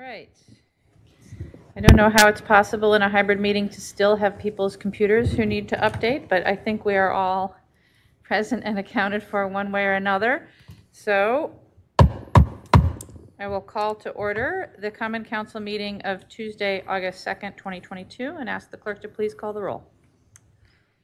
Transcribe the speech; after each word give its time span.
right. 0.00 0.30
I 1.76 1.80
don't 1.80 1.96
know 1.96 2.10
how 2.10 2.28
it's 2.28 2.40
possible 2.40 2.94
in 2.94 3.02
a 3.02 3.08
hybrid 3.08 3.38
meeting 3.38 3.68
to 3.68 3.80
still 3.80 4.16
have 4.16 4.38
people's 4.38 4.76
computers 4.76 5.32
who 5.32 5.44
need 5.44 5.68
to 5.68 5.76
update, 5.76 6.28
but 6.28 6.46
I 6.46 6.56
think 6.56 6.84
we 6.84 6.96
are 6.96 7.12
all 7.12 7.54
present 8.22 8.62
and 8.64 8.78
accounted 8.78 9.22
for 9.22 9.46
one 9.46 9.70
way 9.70 9.84
or 9.84 9.92
another. 9.92 10.48
So 10.92 11.52
I 13.38 13.46
will 13.46 13.60
call 13.60 13.94
to 13.96 14.10
order 14.10 14.74
the 14.80 14.90
Common 14.90 15.24
Council 15.24 15.60
meeting 15.60 16.00
of 16.02 16.28
Tuesday, 16.28 16.82
August 16.88 17.24
2nd, 17.26 17.56
2022, 17.56 18.36
and 18.40 18.48
ask 18.48 18.70
the 18.70 18.76
clerk 18.76 19.02
to 19.02 19.08
please 19.08 19.34
call 19.34 19.52
the 19.52 19.60
roll. 19.60 19.84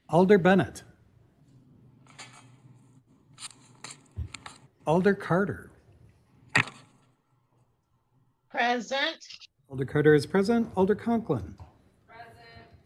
Alder 0.09 0.39
Bennett. 0.39 0.83
Alder 4.87 5.15
Carter. 5.15 5.71
Present. 8.57 9.19
Alder 9.69 9.85
Carter 9.85 10.15
is 10.15 10.25
present. 10.25 10.67
Alder 10.77 10.95
Conklin. 10.95 11.55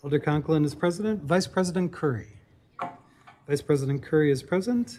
Alder 0.02 0.18
Conklin 0.18 0.64
is 0.64 0.74
president. 0.74 1.22
Vice 1.22 1.46
President 1.46 1.92
Currie. 1.92 2.40
Vice 3.46 3.62
President 3.62 4.02
Currie 4.02 4.32
is 4.32 4.42
present. 4.42 4.98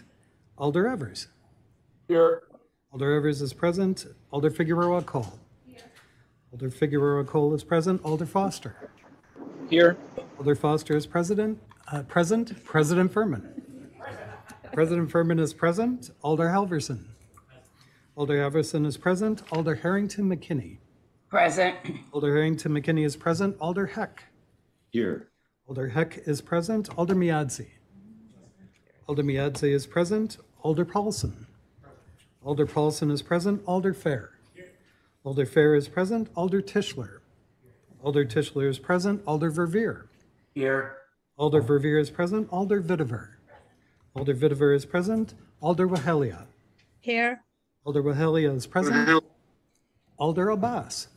Alder 0.56 0.88
Evers. 0.88 1.28
Here. 2.08 2.44
Alder 2.90 3.12
Evers 3.16 3.42
is 3.42 3.52
present. 3.52 4.06
Alder 4.30 4.50
Figueroa 4.50 5.02
Cole. 5.02 5.38
Here. 5.66 5.76
Alder 6.52 6.70
Figueroa 6.70 7.26
Cole 7.26 7.52
is 7.52 7.64
present. 7.64 8.02
Alder 8.02 8.24
Foster. 8.24 8.90
Here. 9.68 9.98
Alder 10.38 10.54
Foster 10.54 10.96
is 10.96 11.06
president, 11.06 11.60
uh, 11.88 12.02
present. 12.04 12.64
President 12.64 13.12
Furman. 13.12 13.92
President 14.72 15.10
Furman 15.10 15.38
is 15.38 15.52
present. 15.52 16.12
Alder 16.22 16.46
Halverson. 16.46 17.11
Alder 18.14 18.36
Halverson 18.36 18.84
is 18.84 18.98
present. 18.98 19.42
Alder 19.50 19.76
Harrington 19.76 20.28
McKinney. 20.28 20.76
Present. 21.30 21.76
Alder 22.12 22.34
Harrington 22.34 22.72
McKinney 22.72 23.06
is 23.06 23.16
present. 23.16 23.56
Alder 23.58 23.86
Heck. 23.86 24.24
Here. 24.90 25.28
Alder 25.66 25.88
Heck 25.88 26.18
is 26.26 26.42
present. 26.42 26.90
Alder 26.98 27.14
Myadze. 27.14 27.68
Alder 29.08 29.22
Myadze 29.22 29.72
is 29.72 29.86
present. 29.86 30.36
Alder 30.62 30.84
Paulson. 30.84 31.46
Alder 32.44 32.66
Paulson 32.66 33.10
is 33.10 33.22
present. 33.22 33.62
Alder 33.64 33.94
Fair. 33.94 34.30
Alder 35.24 35.46
Fair 35.46 35.74
is 35.74 35.88
present. 35.88 36.28
Alder 36.36 36.60
Tishler. 36.60 37.20
Alder 38.02 38.26
Tishler 38.26 38.68
is 38.68 38.78
present. 38.78 39.22
Alder 39.26 39.50
Verveer. 39.50 40.08
Here. 40.54 40.96
Alder 41.38 41.62
Verveer 41.62 41.98
is 41.98 42.10
present. 42.10 42.46
Alder 42.50 42.82
Vidaver. 42.82 43.28
Alder 44.14 44.34
Vidaver 44.34 44.76
is 44.76 44.84
present. 44.84 45.32
Alder 45.62 45.88
Wehelie. 45.88 46.36
Here. 47.00 47.40
Alder 47.84 48.02
Wehelie 48.02 48.54
is 48.54 48.66
present. 48.66 49.24
Alder 50.16 50.50
Abbas. 50.50 51.08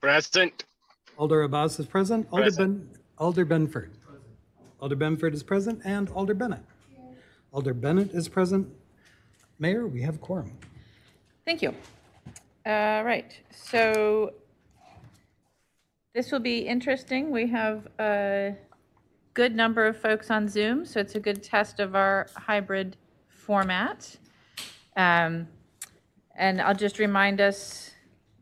Present. 0.00 0.64
Alder 1.16 1.42
Abbas 1.42 1.80
is 1.80 1.86
present. 1.86 2.28
Alder 2.30 2.52
Ben, 2.52 2.88
Alder 3.18 3.44
Benford. 3.44 3.90
Alder 4.80 4.96
Benford 4.96 5.34
is 5.34 5.42
present 5.42 5.80
and 5.84 6.08
Alder 6.10 6.34
Bennett. 6.34 6.62
Alder 7.52 7.74
Bennett 7.74 8.12
is 8.12 8.28
present. 8.28 8.68
Mayor, 9.58 9.88
we 9.88 10.00
have 10.02 10.20
quorum. 10.20 10.56
Thank 11.44 11.62
you. 11.62 11.74
All 12.64 13.02
right, 13.02 13.36
so 13.50 14.34
this 16.14 16.30
will 16.30 16.38
be 16.38 16.58
interesting. 16.58 17.32
We 17.32 17.48
have 17.48 17.88
a 17.98 18.54
good 19.34 19.56
number 19.56 19.86
of 19.86 19.96
folks 19.96 20.30
on 20.30 20.46
Zoom, 20.46 20.84
so 20.84 21.00
it's 21.00 21.16
a 21.16 21.20
good 21.20 21.42
test 21.42 21.80
of 21.80 21.96
our 21.96 22.28
hybrid 22.36 22.96
format. 23.28 24.16
Um, 24.98 25.48
And 26.40 26.60
I'll 26.60 26.74
just 26.74 26.98
remind 27.00 27.40
us, 27.40 27.90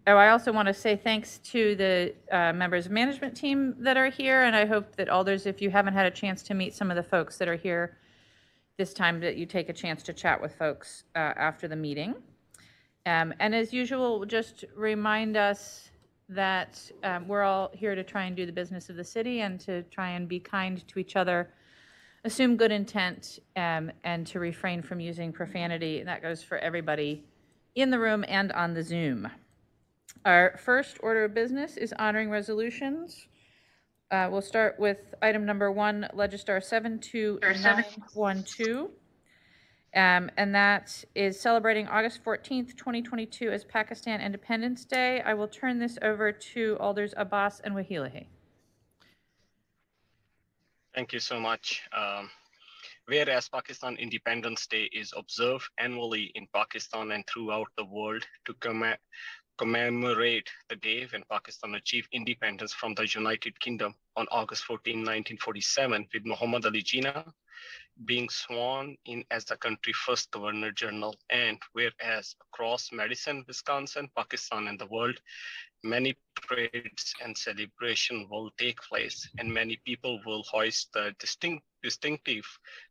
oh, 0.06 0.16
I 0.16 0.28
also 0.28 0.52
want 0.52 0.68
to 0.68 0.74
say 0.74 0.96
thanks 0.96 1.38
to 1.52 1.74
the 1.76 2.14
uh, 2.30 2.52
members 2.52 2.84
of 2.84 2.92
management 2.92 3.34
team 3.34 3.74
that 3.78 3.96
are 3.96 4.10
here, 4.10 4.42
and 4.42 4.54
I 4.54 4.66
hope 4.66 4.96
that 4.96 5.08
alders, 5.08 5.46
if 5.46 5.62
you 5.62 5.70
haven't 5.70 5.94
had 5.94 6.04
a 6.04 6.10
chance 6.10 6.42
to 6.42 6.54
meet 6.54 6.74
some 6.74 6.90
of 6.90 6.96
the 6.96 7.02
folks 7.02 7.38
that 7.38 7.48
are 7.48 7.56
here 7.56 7.96
this 8.76 8.92
time, 8.92 9.20
that 9.20 9.36
you 9.36 9.46
take 9.46 9.70
a 9.70 9.72
chance 9.72 10.02
to 10.02 10.12
chat 10.12 10.38
with 10.42 10.54
folks 10.54 11.04
uh, 11.14 11.32
after 11.48 11.68
the 11.68 11.76
meeting. 11.76 12.14
Um, 13.06 13.32
And 13.40 13.54
as 13.54 13.72
usual, 13.72 14.26
just 14.26 14.64
remind 14.74 15.36
us 15.36 15.90
that 16.28 16.72
um, 17.02 17.28
we're 17.28 17.44
all 17.44 17.70
here 17.72 17.94
to 17.94 18.04
try 18.04 18.24
and 18.24 18.36
do 18.36 18.44
the 18.44 18.52
business 18.52 18.90
of 18.90 18.96
the 18.96 19.04
city 19.04 19.40
and 19.40 19.58
to 19.60 19.82
try 19.84 20.10
and 20.10 20.28
be 20.28 20.40
kind 20.40 20.86
to 20.88 20.98
each 20.98 21.16
other, 21.16 21.48
assume 22.26 22.56
good 22.56 22.72
intent, 22.72 23.38
um, 23.56 23.90
and 24.04 24.26
to 24.26 24.38
refrain 24.40 24.82
from 24.82 25.00
using 25.00 25.32
profanity. 25.32 26.00
And 26.00 26.08
that 26.08 26.22
goes 26.22 26.42
for 26.42 26.58
everybody 26.58 27.24
in 27.74 27.90
the 27.90 27.98
room 27.98 28.24
and 28.28 28.52
on 28.52 28.74
the 28.74 28.82
Zoom. 28.82 29.30
Our 30.24 30.56
first 30.58 30.98
order 31.00 31.24
of 31.24 31.34
business 31.34 31.76
is 31.76 31.92
honoring 31.98 32.30
resolutions. 32.30 33.26
Uh, 34.10 34.28
We'll 34.30 34.42
start 34.42 34.78
with 34.78 35.14
item 35.22 35.44
number 35.46 35.70
one, 35.70 36.08
Legistar 36.14 36.62
72912. 36.62 38.90
Um, 39.94 40.30
And 40.36 40.54
that 40.54 41.04
is 41.14 41.40
celebrating 41.40 41.86
August 41.88 42.22
14th, 42.24 42.76
2022 42.76 43.50
as 43.50 43.64
Pakistan 43.64 44.20
Independence 44.20 44.84
Day. 44.84 45.22
I 45.22 45.34
will 45.34 45.48
turn 45.48 45.78
this 45.78 45.98
over 46.02 46.32
to 46.32 46.76
Alders 46.80 47.14
Abbas 47.16 47.60
and 47.60 47.74
Wehelie. 47.74 48.26
Thank 50.96 51.12
you 51.12 51.20
so 51.20 51.38
much. 51.38 51.82
Um, 51.92 52.30
whereas 53.04 53.50
Pakistan 53.50 53.96
Independence 53.96 54.66
Day 54.66 54.84
is 54.92 55.12
observed 55.16 55.68
annually 55.78 56.32
in 56.34 56.48
Pakistan 56.54 57.12
and 57.12 57.22
throughout 57.26 57.68
the 57.76 57.84
world 57.84 58.26
to 58.46 58.54
commem- 58.54 58.96
commemorate 59.58 60.48
the 60.68 60.76
day 60.76 61.06
when 61.12 61.24
Pakistan 61.30 61.74
achieved 61.74 62.08
independence 62.12 62.72
from 62.72 62.94
the 62.94 63.06
United 63.06 63.58
Kingdom 63.60 63.94
on 64.16 64.26
August 64.30 64.64
14, 64.64 64.98
1947, 64.98 66.06
with 66.12 66.24
Muhammad 66.24 66.66
Ali 66.66 66.82
Jinnah 66.82 67.32
being 68.04 68.28
sworn 68.28 68.96
in 69.06 69.24
as 69.30 69.44
the 69.46 69.56
country's 69.56 69.96
first 69.96 70.30
governor 70.30 70.70
general. 70.70 71.16
And 71.30 71.58
whereas 71.72 72.36
across 72.52 72.92
Madison, 72.92 73.44
Wisconsin, 73.48 74.10
Pakistan, 74.14 74.68
and 74.68 74.78
the 74.78 74.86
world, 74.86 75.18
many 75.82 76.16
parades 76.34 77.14
and 77.24 77.36
celebration 77.36 78.28
will 78.30 78.50
take 78.58 78.80
place, 78.82 79.28
and 79.38 79.52
many 79.52 79.80
people 79.84 80.20
will 80.26 80.42
hoist 80.50 80.92
the 80.92 81.14
distinct, 81.18 81.64
distinctive 81.88 82.46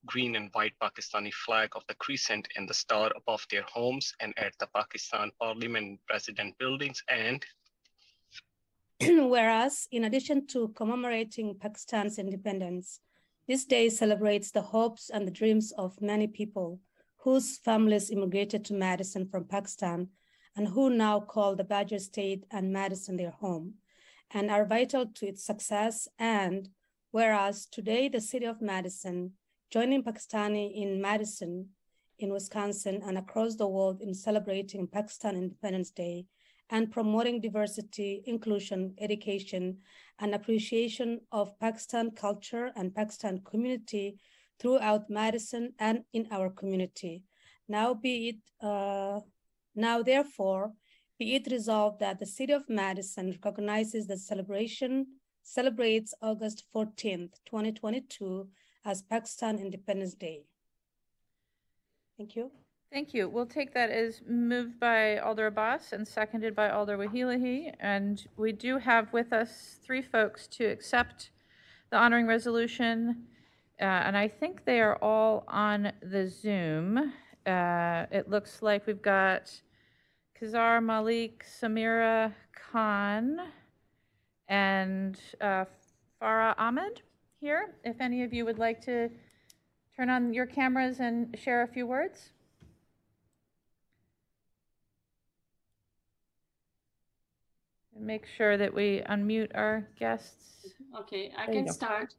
green 0.05 0.35
and 0.39 0.47
white 0.53 0.75
Pakistani 0.85 1.33
flag 1.45 1.69
of 1.75 1.83
the 1.87 1.97
crescent 2.03 2.47
and 2.55 2.65
the 2.69 2.77
star 2.83 3.11
above 3.21 3.45
their 3.51 3.65
homes 3.75 4.05
and 4.21 4.31
at 4.37 4.53
the 4.59 4.67
Pakistan 4.79 5.31
Parliament 5.39 5.99
President 6.07 6.57
buildings 6.57 7.03
and 7.09 7.45
Whereas, 9.35 9.87
in 9.91 10.05
addition 10.05 10.47
to 10.47 10.69
commemorating 10.69 11.47
Pakistan's 11.59 12.17
independence, 12.17 13.01
this 13.47 13.65
day 13.65 13.89
celebrates 13.89 14.51
the 14.51 14.61
hopes 14.61 15.09
and 15.13 15.27
the 15.27 15.37
dreams 15.39 15.73
of 15.77 16.01
many 16.01 16.27
people 16.27 16.79
whose 17.17 17.57
families 17.57 18.09
immigrated 18.09 18.63
to 18.65 18.73
Madison 18.73 19.27
from 19.27 19.43
Pakistan 19.45 20.07
and 20.55 20.67
who 20.69 20.89
now 20.89 21.19
call 21.19 21.55
the 21.55 21.63
Badger 21.63 21.99
State 21.99 22.45
and 22.51 22.71
Madison 22.71 23.17
their 23.17 23.31
home 23.31 23.73
and 24.31 24.49
are 24.49 24.65
vital 24.65 25.05
to 25.17 25.27
its 25.27 25.43
success. 25.43 26.07
And 26.17 26.69
whereas 27.15 27.65
today 27.67 28.09
the 28.09 28.19
city 28.19 28.45
of 28.45 28.61
Madison, 28.61 29.31
joining 29.71 30.03
Pakistani 30.03 30.75
in 30.83 31.01
Madison, 31.01 31.69
in 32.19 32.29
Wisconsin, 32.33 33.01
and 33.07 33.17
across 33.17 33.55
the 33.55 33.65
world 33.65 34.01
in 34.01 34.13
celebrating 34.13 34.85
Pakistan 34.85 35.37
Independence 35.37 35.91
Day 35.91 36.25
and 36.71 36.91
promoting 36.91 37.39
diversity, 37.39 38.21
inclusion, 38.25 38.93
education, 38.99 39.77
and 40.19 40.35
appreciation 40.35 41.21
of 41.31 41.57
Pakistan 41.57 42.11
culture 42.11 42.71
and 42.75 42.93
Pakistan 42.93 43.39
community 43.49 44.19
throughout 44.59 45.09
Madison 45.09 45.71
and 45.79 46.03
in 46.11 46.27
our 46.31 46.49
community. 46.49 47.23
Now 47.69 47.93
be 47.93 48.15
it, 48.27 48.67
uh, 48.67 49.21
now 49.73 50.03
therefore, 50.03 50.73
be 51.17 51.35
it 51.35 51.47
resolved 51.49 52.01
that 52.01 52.19
the 52.19 52.25
city 52.25 52.51
of 52.51 52.67
Madison 52.67 53.39
recognizes 53.41 54.05
the 54.05 54.17
celebration, 54.17 55.07
celebrates 55.45 56.13
August 56.21 56.65
14th, 56.73 57.33
2022 57.45 58.47
as 58.83 59.03
Pakistan 59.03 59.59
Independence 59.59 60.15
Day. 60.15 60.43
Thank 62.17 62.35
you. 62.35 62.51
Thank 62.91 63.13
you. 63.13 63.29
We'll 63.29 63.45
take 63.45 63.73
that 63.73 63.89
as 63.89 64.21
moved 64.27 64.79
by 64.79 65.17
Alder 65.19 65.47
Abbas 65.47 65.93
and 65.93 66.07
seconded 66.07 66.55
by 66.55 66.69
Alder 66.69 66.97
Wehelie. 66.97 67.73
And 67.79 68.25
we 68.37 68.51
do 68.53 68.77
have 68.79 69.11
with 69.13 69.31
us 69.33 69.77
three 69.83 70.01
folks 70.01 70.47
to 70.47 70.65
accept 70.65 71.29
the 71.91 71.97
honoring 71.97 72.25
resolution. 72.25 73.25
Uh, 73.79 73.83
And 73.85 74.17
I 74.17 74.27
think 74.27 74.65
they 74.65 74.79
are 74.81 74.97
all 75.03 75.43
on 75.47 75.91
the 76.01 76.27
Zoom. 76.27 77.13
Uh, 77.45 78.05
It 78.11 78.29
looks 78.29 78.61
like 78.61 78.87
we've 78.87 79.01
got 79.01 79.61
Kazar 80.39 80.81
Malik, 80.83 81.45
Samira 81.45 82.33
Khan, 82.53 83.39
and 84.47 85.19
uh, 85.41 85.65
Farah 86.21 86.55
Ahmed 86.57 87.01
here. 87.39 87.75
If 87.83 87.99
any 87.99 88.23
of 88.23 88.33
you 88.33 88.45
would 88.45 88.59
like 88.59 88.81
to 88.85 89.09
turn 89.95 90.09
on 90.09 90.33
your 90.33 90.45
cameras 90.45 90.99
and 90.99 91.37
share 91.37 91.63
a 91.63 91.67
few 91.67 91.87
words. 91.87 92.31
make 97.97 98.25
sure 98.37 98.57
that 98.57 98.73
we 98.73 99.01
unmute 99.09 99.51
our 99.55 99.87
guests. 99.97 100.73
Okay, 100.99 101.31
I 101.37 101.45
There 101.45 101.55
can 101.55 101.73
start. 101.73 102.13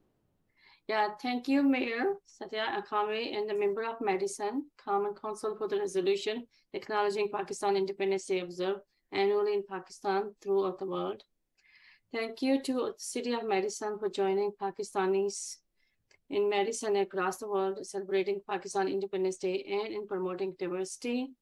Yeah, 0.88 1.08
thank 1.20 1.48
you, 1.48 1.62
Mayor 1.62 2.14
Satya 2.26 2.80
Akame 2.80 3.36
and 3.36 3.48
the 3.50 3.54
member 3.54 3.84
of 3.84 4.00
Madison 4.00 4.66
Common 4.76 5.14
Council 5.14 5.56
for 5.56 5.66
the 5.68 5.78
resolution 5.78 6.46
acknowledging 6.74 7.28
Pakistan 7.32 7.76
Independence 7.76 8.26
Day 8.26 8.40
observed 8.40 8.80
annually 9.12 9.54
in 9.54 9.64
Pakistan 9.68 10.32
throughout 10.40 10.78
the 10.78 10.86
world. 10.86 11.22
Thank 12.16 12.40
you 12.40 12.62
to 12.62 12.72
the 12.72 12.94
City 12.96 13.34
of 13.34 13.46
Madison 13.46 13.98
for 13.98 14.08
joining 14.08 14.50
Pakistanis 14.50 15.58
in 16.30 16.48
Madison 16.48 16.96
across 16.96 17.36
the 17.36 17.46
world 17.46 17.86
celebrating 17.86 18.40
Pakistan 18.48 18.88
Independence 18.88 19.36
Day 19.36 19.62
and 19.68 19.92
in 19.92 20.06
promoting 20.06 20.56
diversity, 20.58 21.32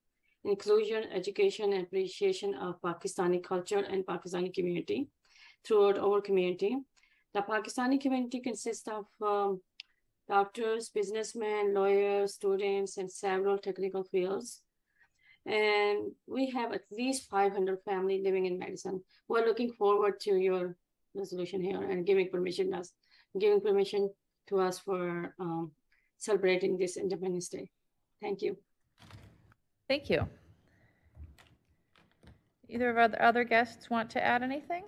inclusion, 0.43 1.05
education, 1.13 1.73
and 1.75 1.85
appreciation 1.85 2.57
of 2.57 2.83
Pakistani 2.83 3.41
culture 3.41 3.85
and 3.89 4.05
Pakistani 4.05 4.53
community 4.53 5.07
throughout 5.65 5.97
our 5.97 6.21
community. 6.21 6.77
The 7.35 7.43
Pakistani 7.43 8.01
community 8.01 8.41
consists 8.41 8.89
of 8.89 9.07
um, 9.23 9.61
doctors, 10.29 10.89
businessmen, 10.89 11.73
lawyers, 11.73 12.35
students, 12.35 12.97
and 12.97 13.09
several 13.09 13.59
technical 13.59 14.03
fields. 14.03 14.63
And 15.47 16.13
we 16.27 16.51
have 16.51 16.73
at 16.73 16.83
least 16.91 17.29
500 17.29 17.83
family 17.85 18.23
living 18.25 18.47
in 18.47 18.59
Madison. 18.59 19.03
We're 19.29 19.45
looking 19.45 19.73
forward 19.73 20.21
to 20.21 20.37
your 20.37 20.77
resolution 21.15 21.61
here 21.63 21.83
and 21.83 22.07
giving 22.07 22.31
permission 22.31 22.73
us, 22.73 22.93
giving 23.39 23.61
permission 23.61 24.11
to 24.49 24.61
us 24.61 24.79
for 24.79 25.35
um, 25.39 25.73
celebrating 26.19 26.79
this 26.79 26.97
Independence 26.97 27.49
Day. 27.49 27.71
Thank 28.23 28.41
you. 28.43 28.57
Thank 29.87 30.09
you. 30.09 30.27
Either 32.69 32.89
of 32.91 32.97
our 32.97 33.03
other- 33.03 33.23
other 33.23 33.45
guests 33.45 33.91
want 33.91 34.11
to 34.11 34.25
add 34.25 34.43
anything? 34.43 34.85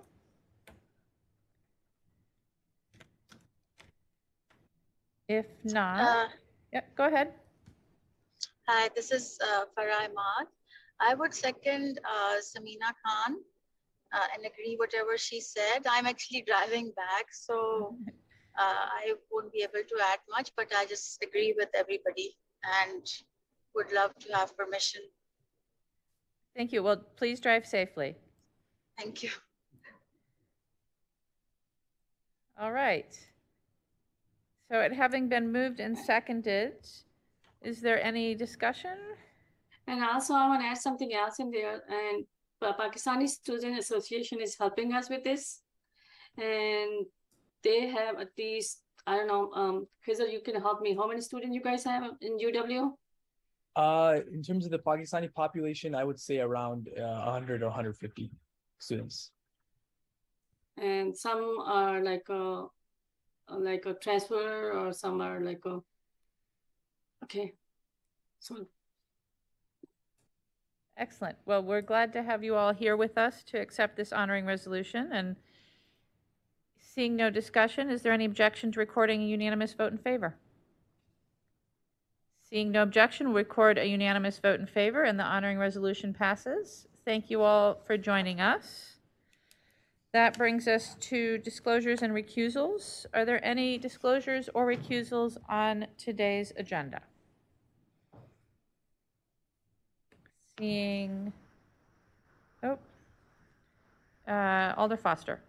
If 5.27 5.45
not, 5.63 5.99
Uh, 6.01 6.29
yep, 6.71 6.95
go 6.95 7.05
ahead. 7.05 7.33
Hi, 8.69 8.89
this 8.97 9.13
is 9.13 9.39
uh, 9.41 9.63
Farah 9.79 10.09
Ahmad. 10.09 10.47
I 10.99 11.13
would 11.15 11.33
second 11.33 12.01
uh, 12.03 12.35
Samina 12.43 12.91
Khan 12.99 13.37
uh, 14.11 14.27
and 14.35 14.45
agree 14.45 14.75
whatever 14.75 15.17
she 15.17 15.39
said. 15.39 15.87
I'm 15.89 16.05
actually 16.05 16.41
driving 16.45 16.91
back, 16.97 17.27
so 17.31 17.95
uh, 18.59 18.85
I 18.91 19.13
won't 19.31 19.53
be 19.53 19.61
able 19.61 19.87
to 19.87 19.95
add 20.11 20.19
much, 20.29 20.51
but 20.57 20.67
I 20.75 20.85
just 20.85 21.23
agree 21.23 21.55
with 21.57 21.69
everybody 21.73 22.35
and 22.83 23.05
would 23.73 23.93
love 23.93 24.13
to 24.19 24.35
have 24.35 24.57
permission. 24.57 24.99
Thank 26.53 26.73
you. 26.73 26.83
Well, 26.83 26.97
please 27.15 27.39
drive 27.39 27.65
safely. 27.65 28.17
Thank 28.97 29.23
you. 29.23 29.29
All 32.59 32.73
right. 32.73 33.17
So 34.69 34.81
it 34.81 34.91
having 34.91 35.29
been 35.29 35.53
moved 35.53 35.79
and 35.79 35.97
seconded, 35.97 36.85
is 37.67 37.81
there 37.81 38.01
any 38.01 38.33
discussion? 38.33 38.97
And 39.87 40.01
also, 40.01 40.33
I 40.33 40.47
want 40.47 40.61
to 40.61 40.67
add 40.67 40.77
something 40.77 41.13
else 41.13 41.39
in 41.39 41.51
there. 41.51 41.83
And 41.89 42.25
Pa- 42.61 42.77
Pakistani 42.79 43.27
Student 43.27 43.77
Association 43.77 44.39
is 44.39 44.55
helping 44.57 44.93
us 44.93 45.09
with 45.09 45.23
this. 45.23 45.61
And 46.37 47.05
they 47.63 47.87
have 47.87 48.19
at 48.19 48.31
least, 48.37 48.83
I 49.05 49.17
don't 49.17 49.27
know, 49.27 49.51
um, 49.53 49.87
Khizr, 50.07 50.31
you 50.31 50.39
can 50.39 50.55
help 50.61 50.81
me. 50.81 50.95
How 50.95 51.07
many 51.07 51.21
students 51.21 51.53
you 51.53 51.61
guys 51.61 51.83
have 51.83 52.03
in 52.21 52.39
UW? 52.39 52.91
Uh, 53.75 54.19
in 54.31 54.41
terms 54.41 54.65
of 54.65 54.71
the 54.71 54.79
Pakistani 54.79 55.31
population, 55.33 55.93
I 55.93 56.03
would 56.03 56.19
say 56.19 56.39
around 56.39 56.89
uh, 56.97 57.25
100 57.25 57.63
or 57.63 57.67
150 57.67 58.31
students. 58.79 59.31
And 60.77 61.15
some 61.15 61.57
are 61.65 62.01
like 62.01 62.27
a, 62.29 62.65
like 63.49 63.85
a 63.85 63.93
transfer 63.95 64.71
or 64.71 64.93
some 64.93 65.21
are 65.21 65.41
like 65.41 65.63
a, 65.65 65.79
okay. 67.23 67.53
So 68.39 68.67
Excellent. 70.97 71.37
Well, 71.45 71.61
we're 71.61 71.81
glad 71.81 72.11
to 72.13 72.23
have 72.23 72.43
you 72.43 72.55
all 72.55 72.73
here 72.73 72.97
with 72.97 73.19
us 73.19 73.43
to 73.43 73.59
accept 73.59 73.95
this 73.95 74.11
honoring 74.11 74.45
resolution. 74.45 75.11
And 75.11 75.35
seeing 76.79 77.15
no 77.15 77.29
discussion, 77.29 77.91
is 77.91 78.01
there 78.01 78.13
any 78.13 78.25
objection 78.25 78.71
to 78.71 78.79
recording 78.79 79.21
a 79.21 79.25
unanimous 79.25 79.73
vote 79.73 79.91
in 79.91 79.99
favor? 79.99 80.35
Seeing 82.49 82.71
no 82.71 82.81
objection, 82.81 83.27
we'll 83.27 83.35
record 83.35 83.77
a 83.77 83.85
unanimous 83.85 84.39
vote 84.39 84.59
in 84.59 84.65
favor, 84.65 85.03
and 85.03 85.19
the 85.19 85.23
honoring 85.23 85.59
resolution 85.59 86.13
passes. 86.13 86.87
Thank 87.05 87.29
you 87.29 87.43
all 87.43 87.81
for 87.85 87.97
joining 87.97 88.41
us. 88.41 88.96
That 90.17 90.35
brings 90.35 90.67
us 90.67 90.95
to 91.11 91.37
disclosures 91.37 92.01
and 92.01 92.11
recusals. 92.11 93.05
Are 93.13 93.23
there 93.23 93.39
any 93.45 93.77
disclosures 93.77 94.49
or 94.55 94.65
recusals 94.65 95.37
on 95.47 95.85
today's 95.99 96.51
agenda? 96.57 97.01
Seeing, 100.57 101.31
oh, 102.63 102.79
uh, 104.27 104.73
Alder 104.75 104.97
Foster. 104.97 105.39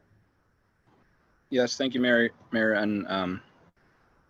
Yes, 1.49 1.79
thank 1.79 1.95
you, 1.95 2.01
Mary, 2.03 2.31
Mayor, 2.53 2.75
and 2.75 3.07
um, 3.09 3.41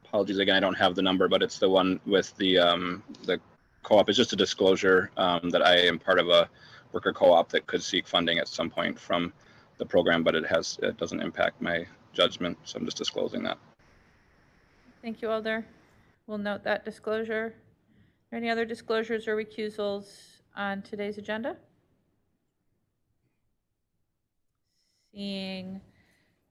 apologies 0.05 0.38
again, 0.38 0.55
I 0.55 0.61
don't 0.61 0.79
have 0.79 0.94
the 0.94 1.02
number, 1.02 1.26
but 1.26 1.43
it's 1.43 1.58
the 1.58 1.69
one 1.69 1.99
with 2.06 2.32
the, 2.37 2.61
um, 2.61 3.02
the 3.25 3.40
co-op. 3.82 4.08
It's 4.08 4.17
just 4.17 4.32
a 4.32 4.37
disclosure 4.37 5.11
um, 5.17 5.50
that 5.50 5.67
I 5.67 5.79
am 5.79 5.99
part 5.99 6.20
of 6.20 6.29
a 6.29 6.49
worker 6.93 7.12
co-op 7.12 7.49
that 7.49 7.67
could 7.67 7.82
seek 7.82 8.06
funding 8.06 8.38
at 8.38 8.46
some 8.46 8.70
point 8.70 8.96
from 9.00 9.32
the 9.79 9.87
program, 9.87 10.23
but 10.23 10.35
it 10.35 10.47
has, 10.47 10.79
it 10.83 10.97
doesn't 10.99 11.21
impact 11.21 11.63
my 11.63 11.87
judgment, 12.13 12.59
so 12.65 12.79
I'm 12.79 12.85
just 12.85 12.97
disclosing 12.97 13.43
that. 13.45 13.59
Thank 15.03 15.23
you, 15.23 15.31
Alder. 15.31 15.65
We'll 16.27 16.39
note 16.39 16.65
that 16.65 16.85
disclosure. 16.85 17.55
Any 18.33 18.51
other 18.51 18.65
disclosures 18.65 19.27
or 19.27 19.37
recusals 19.37 20.07
on 20.57 20.83
today's 20.83 21.17
agenda? 21.17 21.57
Seeing 25.15 25.81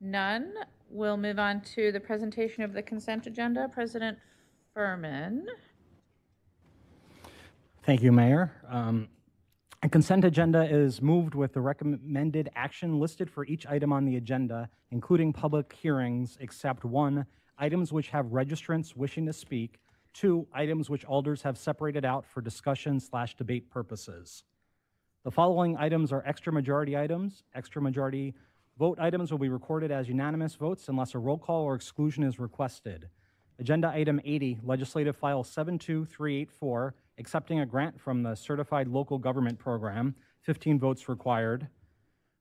none, 0.01 0.53
we'll 0.89 1.17
move 1.17 1.37
on 1.37 1.61
to 1.75 1.91
the 1.91 1.99
presentation 1.99 2.63
of 2.63 2.73
the 2.73 2.81
consent 2.81 3.27
agenda. 3.27 3.69
President 3.71 4.17
Furman. 4.73 5.45
Thank 7.83 8.01
you, 8.01 8.11
Mayor. 8.11 8.51
Um, 8.67 9.07
A 9.83 9.89
consent 9.89 10.25
agenda 10.25 10.63
is 10.63 11.03
moved 11.03 11.35
with 11.35 11.53
the 11.53 11.61
recommended 11.61 12.49
action 12.55 12.99
listed 12.99 13.29
for 13.29 13.45
each 13.45 13.67
item 13.67 13.93
on 13.93 14.05
the 14.05 14.15
agenda, 14.15 14.69
including 14.89 15.31
public 15.31 15.71
hearings, 15.71 16.35
except 16.41 16.83
one, 16.83 17.27
items 17.59 17.93
which 17.93 18.09
have 18.09 18.25
registrants 18.27 18.95
wishing 18.95 19.27
to 19.27 19.33
speak, 19.33 19.79
two, 20.15 20.47
items 20.51 20.89
which 20.89 21.05
alders 21.05 21.43
have 21.43 21.59
separated 21.59 22.05
out 22.05 22.25
for 22.25 22.41
discussion 22.41 22.99
slash 22.99 23.35
debate 23.35 23.69
purposes. 23.69 24.43
The 25.23 25.29
following 25.29 25.77
items 25.77 26.11
are 26.11 26.23
extra 26.25 26.51
majority 26.51 26.97
items. 26.97 27.43
Extra 27.53 27.79
majority 27.79 28.33
vote 28.79 28.97
items 28.99 29.29
will 29.29 29.37
be 29.37 29.49
recorded 29.49 29.91
as 29.91 30.07
unanimous 30.07 30.55
votes 30.55 30.89
unless 30.89 31.13
a 31.13 31.19
roll 31.19 31.37
call 31.37 31.63
or 31.63 31.75
exclusion 31.75 32.23
is 32.23 32.39
requested. 32.39 33.09
Agenda 33.59 33.89
item 33.89 34.19
80, 34.25 34.59
legislative 34.63 35.15
file 35.15 35.43
72384, 35.43 36.95
accepting 37.17 37.59
a 37.59 37.65
grant 37.65 37.99
from 37.99 38.23
the 38.23 38.35
Certified 38.35 38.87
Local 38.87 39.17
Government 39.17 39.57
Program, 39.57 40.15
15 40.41 40.79
votes 40.79 41.09
required. 41.09 41.67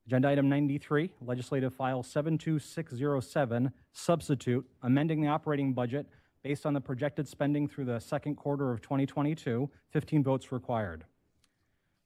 Agenda 0.06 0.28
item 0.28 0.48
93, 0.48 1.10
legislative 1.20 1.74
file 1.74 2.02
72607, 2.02 3.72
substitute, 3.92 4.64
amending 4.82 5.20
the 5.20 5.28
operating 5.28 5.72
budget 5.72 6.06
based 6.44 6.64
on 6.64 6.74
the 6.74 6.80
projected 6.80 7.26
spending 7.26 7.66
through 7.66 7.86
the 7.86 7.98
second 7.98 8.36
quarter 8.36 8.70
of 8.70 8.80
2022, 8.80 9.68
15 9.90 10.22
votes 10.22 10.52
required. 10.52 11.04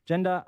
Agenda 0.07 0.45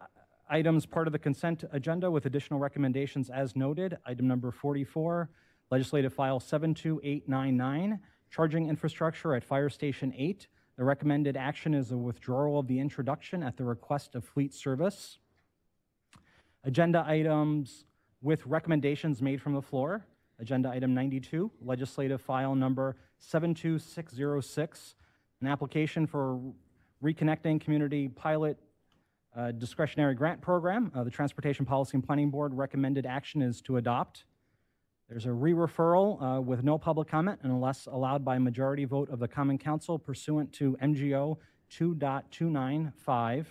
items 0.49 0.87
part 0.87 1.07
of 1.07 1.13
the 1.13 1.19
consent 1.19 1.65
agenda 1.73 2.11
with 2.11 2.27
additional 2.27 2.59
recommendations 2.59 3.29
as 3.29 3.55
noted. 3.55 3.99
Item 4.07 4.27
number 4.27 4.51
44, 4.51 5.29
legislative 5.71 6.15
file 6.15 6.41
72899, 6.41 7.99
charging 8.31 8.69
infrastructure 8.69 9.35
at 9.35 9.45
Fire 9.45 9.69
Station 9.69 10.13
8. 10.17 10.49
The 10.79 10.85
recommended 10.85 11.37
action 11.37 11.75
is 11.75 11.93
a 11.93 11.97
withdrawal 11.97 12.59
of 12.59 12.67
the 12.67 12.81
introduction 12.81 13.43
at 13.43 13.57
the 13.57 13.65
request 13.65 14.15
of 14.15 14.25
Fleet 14.25 14.55
Service. 14.55 15.19
Agenda 16.65 17.05
items 17.07 17.85
with 18.23 18.47
recommendations 18.47 19.21
made 19.21 19.43
from 19.43 19.53
the 19.53 19.61
floor. 19.61 20.07
Agenda 20.39 20.71
item 20.71 20.95
92, 20.95 21.51
legislative 21.61 22.23
file 22.23 22.55
number 22.55 22.97
72606, 23.19 24.95
an 25.43 25.47
application 25.47 26.07
for 26.07 26.41
reconnecting 27.03 27.61
community 27.61 28.09
pilot 28.09 28.57
uh, 29.37 29.53
discretionary 29.53 30.15
grant 30.15 30.41
program. 30.41 30.91
Uh, 30.95 31.05
The 31.05 31.11
Transportation 31.11 31.67
Policy 31.67 31.97
and 31.97 32.05
Planning 32.05 32.31
Board 32.31 32.55
recommended 32.55 33.05
action 33.05 33.43
is 33.43 33.61
to 33.63 33.77
adopt. 33.77 34.25
There's 35.13 35.27
a 35.27 35.33
re-referral 35.33 36.39
uh, 36.39 36.41
with 36.41 36.65
no 36.65 36.79
public 36.79 37.07
comment 37.07 37.41
unless 37.43 37.85
allowed 37.85 38.25
by 38.25 38.39
majority 38.39 38.87
vote 38.87 39.11
of 39.11 39.19
the 39.19 39.29
Common 39.29 39.59
Council 39.59 39.99
pursuant 39.99 40.51
to 40.55 40.75
MGO 40.83 41.37
2.295. 41.71 43.45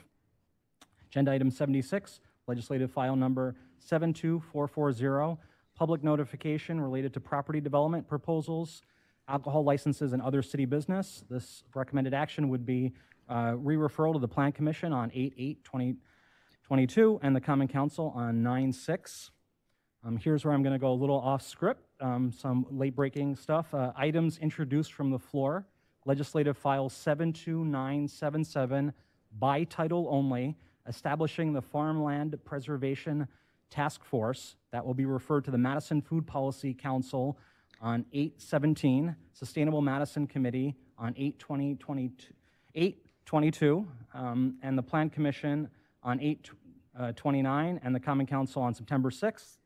Agenda 1.11 1.31
item 1.31 1.51
76, 1.51 2.19
legislative 2.47 2.91
file 2.91 3.15
number 3.15 3.55
72440, 3.77 5.39
public 5.75 6.03
notification 6.03 6.81
related 6.81 7.13
to 7.13 7.19
property 7.19 7.61
development 7.61 8.07
proposals, 8.07 8.81
alcohol 9.27 9.63
licenses, 9.63 10.13
and 10.13 10.21
other 10.23 10.41
city 10.41 10.65
business. 10.65 11.23
This 11.29 11.63
recommended 11.75 12.15
action 12.15 12.49
would 12.49 12.65
be 12.65 12.91
uh, 13.29 13.53
re-referral 13.55 14.13
to 14.13 14.19
the 14.19 14.27
Plan 14.27 14.51
Commission 14.51 14.93
on 14.93 15.11
8/8/2022 15.11 17.19
and 17.21 17.35
the 17.35 17.41
Common 17.41 17.67
Council 17.67 18.11
on 18.15 18.41
9/6. 18.41 19.29
Um, 20.03 20.17
Here's 20.17 20.43
where 20.43 20.53
I'm 20.53 20.63
going 20.63 20.73
to 20.73 20.79
go 20.79 20.91
a 20.91 20.93
little 20.93 21.19
off 21.19 21.43
script, 21.43 21.83
um, 21.99 22.31
some 22.31 22.65
late-breaking 22.71 23.35
stuff. 23.35 23.71
Uh, 23.73 23.91
Items 23.95 24.39
introduced 24.39 24.93
from 24.93 25.11
the 25.11 25.19
floor, 25.19 25.67
legislative 26.05 26.57
file 26.57 26.89
72977, 26.89 28.93
by 29.37 29.63
title 29.65 30.07
only, 30.09 30.57
establishing 30.87 31.53
the 31.53 31.61
Farmland 31.61 32.35
Preservation 32.43 33.27
Task 33.69 34.03
Force 34.03 34.55
that 34.71 34.83
will 34.83 34.95
be 34.95 35.05
referred 35.05 35.45
to 35.45 35.51
the 35.51 35.57
Madison 35.57 36.01
Food 36.01 36.25
Policy 36.25 36.73
Council 36.73 37.37
on 37.79 38.03
817, 38.11 39.15
Sustainable 39.33 39.81
Madison 39.81 40.25
Committee 40.25 40.75
on 40.97 41.13
8/20/22, 41.13 42.33
8/22, 42.75 43.87
um, 44.13 44.57
and 44.63 44.77
the 44.77 44.83
Plan 44.83 45.09
Commission 45.11 45.69
on 46.03 46.19
8/29, 46.19 47.79
and 47.83 47.95
the 47.95 47.99
Common 47.99 48.25
Council 48.25 48.63
on 48.63 48.73
September 48.73 49.11
6th. 49.11 49.59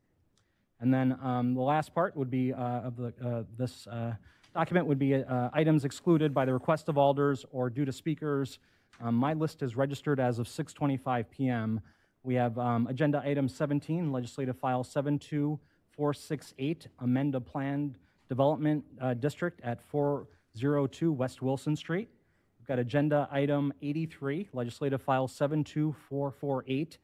And 0.79 0.94
then 0.94 1.17
um, 1.22 1.53
the 1.53 1.62
last 1.62 1.94
part 1.94 2.17
would 2.17 2.29
be, 2.29 2.53
uh, 2.53 2.58
of 2.58 2.98
the, 2.98 3.13
uh, 3.24 3.44
this 3.58 3.88
uh, 3.88 4.13
document 4.53 4.86
would 4.88 5.00
be 5.00 5.15
uh, 5.15 5.50
items 5.53 5.86
excluded 5.86 6.34
by 6.34 6.44
the 6.46 6.53
request 6.53 6.89
of 6.89 6.98
alders 6.98 7.46
or 7.51 7.70
due 7.70 7.86
to 7.86 7.91
speakers. 7.91 8.58
Um, 9.01 9.15
My 9.15 9.34
list 9.34 9.62
is 9.62 9.75
registered 9.75 10.20
as 10.20 10.39
of 10.39 10.48
6:25 10.48 11.29
PM. 11.29 11.82
We 12.24 12.34
have 12.36 12.58
um, 12.58 12.88
Agenda 12.88 13.22
Item 13.24 13.48
17, 13.48 14.12
Legislative 14.12 14.58
File 14.58 14.84
72468, 14.84 16.88
amend 17.00 17.36
a 17.36 17.41
planned 17.41 18.00
development 18.27 18.84
uh, 19.00 19.13
district 19.13 19.62
at 19.62 19.82
402 19.82 21.12
West 21.12 21.41
Wilson 21.41 21.75
Street. 21.75 22.10
We've 22.58 22.67
got 22.67 22.79
Agenda 22.79 23.27
Item 23.32 23.74
83, 23.82 24.50
Legislative 24.53 25.01
File 25.01 25.27
72448, 25.27 26.98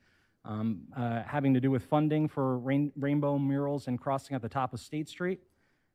um, 0.46 0.82
uh, 0.96 1.24
having 1.24 1.54
to 1.54 1.60
do 1.60 1.70
with 1.70 1.84
funding 1.84 2.28
for 2.28 2.58
rain- 2.58 2.92
rainbow 2.98 3.38
murals 3.38 3.88
and 3.88 4.00
crossing 4.00 4.36
at 4.36 4.42
the 4.42 4.50
top 4.50 4.74
of 4.74 4.80
State 4.80 5.08
Street. 5.08 5.40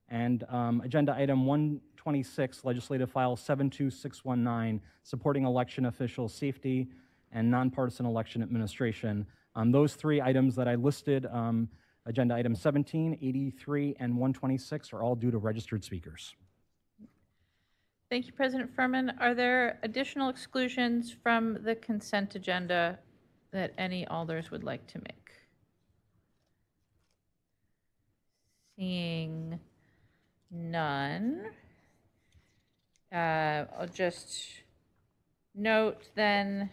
And 0.08 0.44
um, 0.48 0.80
Agenda 0.82 1.14
Item 1.16 1.46
126, 1.46 2.64
Legislative 2.64 3.10
File 3.10 3.36
72619, 3.36 4.80
supporting 5.02 5.44
election 5.44 5.86
official 5.86 6.28
safety 6.28 6.88
and 7.32 7.50
nonpartisan 7.50 8.06
election 8.06 8.42
administration. 8.42 9.26
Um, 9.56 9.72
Those 9.72 9.94
three 9.94 10.20
items 10.20 10.54
that 10.56 10.68
I 10.68 10.76
listed, 10.76 11.26
um, 11.26 11.68
Agenda 12.06 12.36
Item 12.36 12.54
17, 12.54 13.18
83, 13.20 13.96
and 13.98 14.12
126, 14.12 14.92
are 14.92 15.02
all 15.02 15.16
due 15.16 15.32
to 15.32 15.38
registered 15.38 15.82
speakers. 15.82 16.36
Thank 18.08 18.26
you, 18.28 18.32
President 18.32 18.72
Furman. 18.72 19.10
Are 19.18 19.34
there 19.34 19.80
additional 19.82 20.28
exclusions 20.28 21.10
from 21.10 21.58
the 21.64 21.74
consent 21.74 22.36
agenda 22.36 23.00
that 23.52 23.72
any 23.78 24.06
alders 24.06 24.50
would 24.50 24.64
like 24.64 24.86
to 24.88 24.98
make? 24.98 25.30
Seeing 28.76 29.58
none. 30.50 31.46
Uh, 33.12 33.64
I'll 33.78 33.88
just 33.92 34.42
note 35.54 36.10
then 36.14 36.70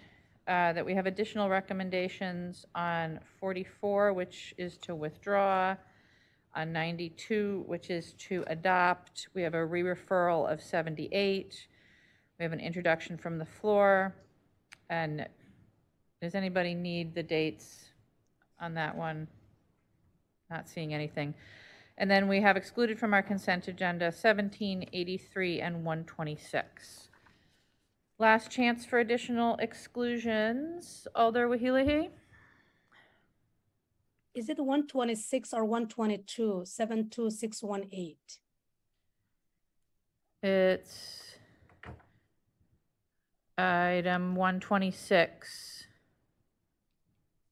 uh, 0.48 0.74
that 0.74 0.86
we 0.86 0.94
have 0.94 1.06
additional 1.06 1.50
recommendations 1.50 2.66
on 2.76 3.20
44, 3.40 4.14
which 4.14 4.54
is 4.58 4.78
to 4.80 4.94
withdraw, 4.94 5.76
on 6.56 6.72
92, 6.72 7.64
which 7.66 7.90
is 7.90 8.14
to 8.14 8.44
adopt. 8.48 9.28
We 9.34 9.42
have 9.42 9.54
a 9.54 9.66
re-referral 9.66 10.52
of 10.52 10.62
78. 10.62 11.68
We 12.38 12.44
have 12.44 12.54
an 12.54 12.60
introduction 12.60 13.18
from 13.18 13.38
the 13.38 13.46
floor. 13.46 14.14
And 14.90 15.28
does 16.24 16.36
anybody 16.36 16.74
need 16.74 17.14
the 17.14 17.22
dates 17.22 17.90
on 18.62 18.76
that 18.76 18.96
one? 18.96 19.28
Not 20.50 20.70
seeing 20.70 20.94
anything. 20.94 21.34
And 21.98 22.10
then 22.10 22.30
we 22.30 22.40
have 22.40 22.56
excluded 22.56 22.98
from 22.98 23.14
our 23.14 23.22
consent 23.22 23.68
agenda 23.68 24.10
17, 24.10 24.88
83, 24.94 25.60
and 25.60 25.76
126. 25.84 27.10
Last 28.20 28.50
chance 28.50 28.86
for 28.86 29.00
additional 29.00 29.58
exclusions. 29.58 31.08
Alder 31.14 31.50
Wehelie? 31.50 32.10
Is 34.34 34.48
it 34.48 34.60
one 34.60 34.88
twenty-six 34.88 35.54
or 35.54 35.66
one 35.66 35.88
twenty-two, 35.88 36.64
seven 36.66 37.10
two 37.10 37.30
six 37.30 37.62
one 37.62 37.84
eight? 37.92 38.40
It's 40.42 41.36
item 43.58 44.36
126 44.36 45.83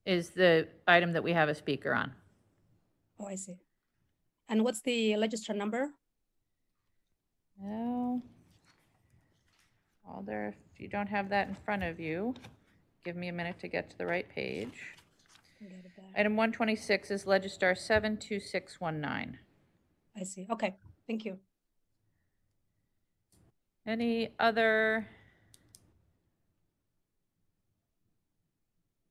is 0.06 0.32
the 0.32 0.68
item 0.88 1.14
that 1.14 1.24
we 1.24 1.34
have 1.34 1.50
a 1.50 1.56
speaker 1.56 1.94
on. 1.94 2.12
Oh, 3.20 3.28
I 3.28 3.36
see. 3.36 3.58
And 4.50 4.64
what's 4.64 4.82
the 4.82 5.16
register 5.18 5.54
number? 5.54 5.92
Well, 7.58 8.22
Alder, 10.08 10.56
if 10.74 10.80
you 10.80 10.88
don't 10.88 11.08
have 11.08 11.30
that 11.30 11.48
in 11.48 11.56
front 11.56 11.84
of 11.84 12.00
you, 12.00 12.34
give 13.06 13.16
me 13.16 13.28
a 13.28 13.34
minute 13.34 13.60
to 13.60 13.68
get 13.68 13.90
to 13.92 13.98
the 13.98 14.06
right 14.06 14.28
page. 14.28 14.74
Get 15.62 15.72
it 15.72 15.96
back. 15.96 16.06
Item 16.18 16.36
126 16.36 17.12
is 17.12 17.26
Legistar 17.26 17.78
72619. 17.78 19.38
I 20.16 20.24
see. 20.24 20.48
Okay, 20.50 20.76
thank 21.08 21.24
you. 21.24 21.38
Any 23.86 24.34
other 24.40 25.08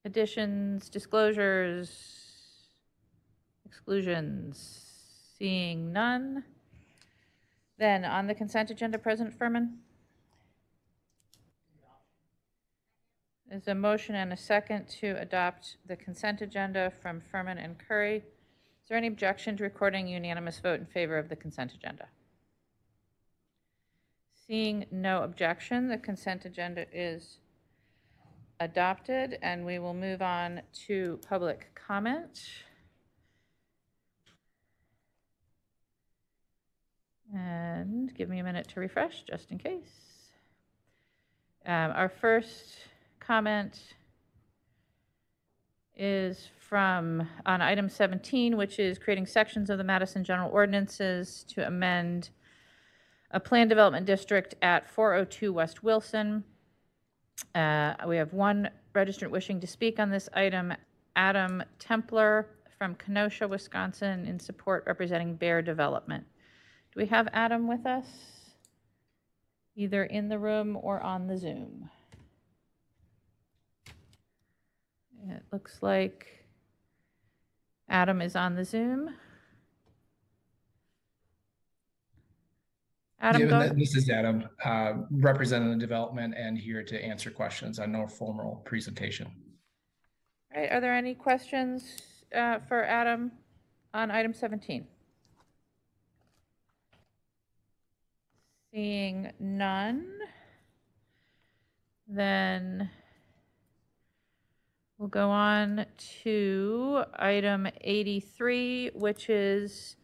additions, 0.04 0.88
disclosures, 0.88 1.90
exclusions? 3.64 4.86
Seeing 5.38 5.92
none. 5.92 6.44
Then 7.78 8.04
on 8.04 8.26
the 8.26 8.34
consent 8.34 8.70
agenda, 8.70 8.98
President 8.98 9.36
Furman? 9.38 9.78
There's 13.48 13.66
a 13.66 13.74
motion 13.74 14.14
and 14.14 14.32
a 14.32 14.36
second 14.36 14.88
to 15.00 15.20
adopt 15.20 15.76
the 15.86 15.96
consent 15.96 16.40
agenda 16.40 16.92
from 17.02 17.20
Furman 17.20 17.58
and 17.58 17.76
Currie. 17.78 18.18
Is 18.18 18.88
there 18.88 18.96
any 18.96 19.08
objection 19.08 19.56
to 19.56 19.64
recording 19.64 20.06
unanimous 20.06 20.60
vote 20.60 20.78
in 20.78 20.86
favor 20.86 21.18
of 21.18 21.28
the 21.28 21.36
consent 21.36 21.72
agenda? 21.72 22.06
Seeing 24.46 24.86
no 24.92 25.22
objection, 25.22 25.88
the 25.88 25.98
consent 25.98 26.44
agenda 26.44 26.86
is 26.92 27.38
adopted, 28.60 29.38
and 29.42 29.64
we 29.64 29.78
will 29.78 29.94
move 29.94 30.20
on 30.22 30.60
to 30.86 31.18
public 31.26 31.70
comment. 31.74 32.40
And 37.34 38.14
give 38.14 38.28
me 38.28 38.38
a 38.40 38.44
minute 38.44 38.68
to 38.68 38.80
refresh, 38.80 39.22
just 39.22 39.50
in 39.50 39.58
case. 39.58 40.28
Um, 41.64 41.92
Our 41.94 42.08
first 42.08 42.76
comment 43.18 43.78
is 45.96 46.48
from, 46.58 47.28
on 47.46 47.62
item 47.62 47.88
17, 47.88 48.56
which 48.56 48.78
is 48.78 48.98
creating 48.98 49.26
sections 49.26 49.70
of 49.70 49.78
the 49.78 49.84
Madison 49.84 50.24
General 50.24 50.50
Ordinances 50.50 51.44
to 51.48 51.66
amend 51.66 52.30
a 53.30 53.38
plan 53.38 53.68
development 53.68 54.06
district 54.06 54.54
at 54.60 54.90
402 54.90 55.52
West 55.52 55.82
Wilson. 55.84 56.44
Uh, 57.54 57.94
We 58.06 58.16
have 58.16 58.32
one 58.32 58.70
registrant 58.94 59.30
wishing 59.30 59.60
to 59.60 59.66
speak 59.66 59.98
on 59.98 60.10
this 60.10 60.28
item, 60.32 60.72
Adam 61.16 61.62
Templer 61.78 62.46
from 62.78 62.94
Kenosha, 62.94 63.46
Wisconsin, 63.46 64.26
in 64.26 64.40
support 64.40 64.84
representing 64.86 65.34
Bear 65.34 65.62
Development. 65.62 66.24
Do 66.92 67.00
we 67.00 67.06
have 67.06 67.28
Adam 67.32 67.68
with 67.68 67.86
us? 67.86 68.06
Either 69.76 70.04
in 70.04 70.28
the 70.28 70.38
room 70.38 70.78
or 70.80 71.00
on 71.00 71.26
the 71.26 71.36
Zoom? 71.36 71.90
It 75.28 75.42
looks 75.52 75.82
like 75.82 76.46
Adam 77.88 78.20
is 78.22 78.34
on 78.34 78.54
the 78.54 78.64
Zoom. 78.64 79.14
Adam, 83.20 83.48
that 83.48 83.76
this 83.76 83.94
is 83.94 84.08
Adam, 84.08 84.48
uh, 84.64 84.94
representing 85.10 85.70
the 85.70 85.76
development 85.76 86.34
and 86.36 86.56
here 86.56 86.82
to 86.82 87.02
answer 87.04 87.30
questions 87.30 87.78
on 87.78 87.92
no 87.92 88.06
formal 88.06 88.62
presentation. 88.64 89.30
All 90.54 90.60
right, 90.60 90.72
are 90.72 90.80
there 90.80 90.94
any 90.94 91.14
questions 91.14 91.98
uh, 92.34 92.60
for 92.66 92.84
Adam 92.84 93.32
on 93.92 94.10
item 94.10 94.32
17? 94.32 94.86
Seeing 98.72 99.32
none, 99.38 100.06
then 102.08 102.88
We'll 105.00 105.08
go 105.08 105.30
on 105.30 105.86
to 106.22 107.04
item 107.14 107.66
83, 107.80 108.90
which 108.92 109.30
is 109.30 109.96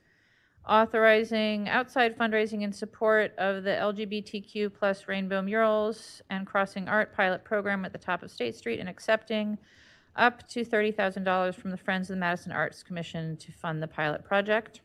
authorizing 0.68 1.68
outside 1.68 2.16
fundraising 2.18 2.62
in 2.62 2.72
support 2.72 3.32
of 3.38 3.62
the 3.62 3.70
LGBTQ 3.70 4.72
plus 4.74 5.06
rainbow 5.06 5.40
murals 5.40 6.22
and 6.30 6.46
crossing 6.46 6.88
art 6.88 7.14
pilot 7.14 7.44
program 7.44 7.84
at 7.84 7.92
the 7.92 7.98
top 7.98 8.22
of 8.22 8.30
State 8.30 8.56
Street 8.56 8.80
and 8.80 8.88
accepting 8.88 9.58
up 10.16 10.46
to 10.48 10.64
$30,000 10.64 11.54
from 11.54 11.70
the 11.70 11.76
Friends 11.76 12.10
of 12.10 12.16
the 12.16 12.20
Madison 12.20 12.52
Arts 12.52 12.82
Commission 12.82 13.36
to 13.36 13.52
fund 13.52 13.82
the 13.82 13.86
pilot 13.86 14.24
project. 14.24 14.80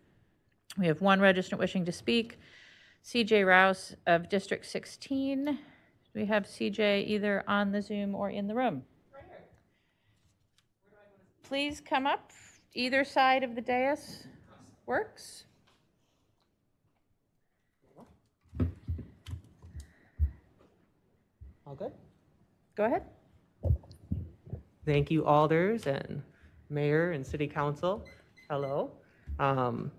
We 0.78 0.88
have 0.88 1.02
one 1.02 1.20
registrant 1.20 1.60
wishing 1.60 1.86
to 1.86 1.92
speak, 1.92 2.40
CJ 3.04 3.46
Rouse 3.46 3.96
of 4.08 4.30
District 4.30 4.66
16. 4.66 5.46
Do 5.46 5.56
we 6.14 6.26
have 6.26 6.46
CJ 6.46 7.08
either 7.08 7.44
on 7.48 7.72
the 7.72 7.82
Zoom 7.82 8.14
or 8.14 8.30
in 8.30 8.48
the 8.48 8.56
room? 8.56 8.84
Please 11.44 11.82
come 11.82 12.06
up, 12.06 12.32
either 12.74 13.04
side 13.04 13.44
of 13.44 13.56
the 13.56 13.62
dais 13.62 14.28
works. 14.86 15.46
All 21.72 21.78
good? 21.78 21.94
Go 22.75 22.84
ahead. 22.84 23.04
Thank 24.86 25.10
you, 25.10 25.25
alders 25.25 25.88
and 25.88 26.22
mayor 26.70 27.12
and 27.12 27.25
city 27.25 27.48
council. 27.48 28.04
Hello. 28.50 28.92
Um, 29.40 29.90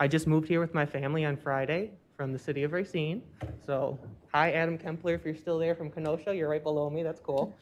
I 0.00 0.08
just 0.08 0.26
moved 0.26 0.48
here 0.48 0.60
with 0.60 0.72
my 0.72 0.86
family 0.86 1.26
on 1.26 1.36
Friday 1.36 1.90
from 2.16 2.32
the 2.32 2.38
city 2.38 2.62
of 2.62 2.72
Racine. 2.72 3.20
So, 3.66 3.98
hi, 4.32 4.52
Adam 4.52 4.78
Kempler, 4.78 5.14
if 5.14 5.26
you're 5.26 5.34
still 5.34 5.58
there 5.58 5.74
from 5.74 5.90
Kenosha, 5.90 6.34
you're 6.34 6.48
right 6.48 6.62
below 6.62 6.88
me. 6.88 7.02
That's 7.02 7.20
cool. 7.20 7.54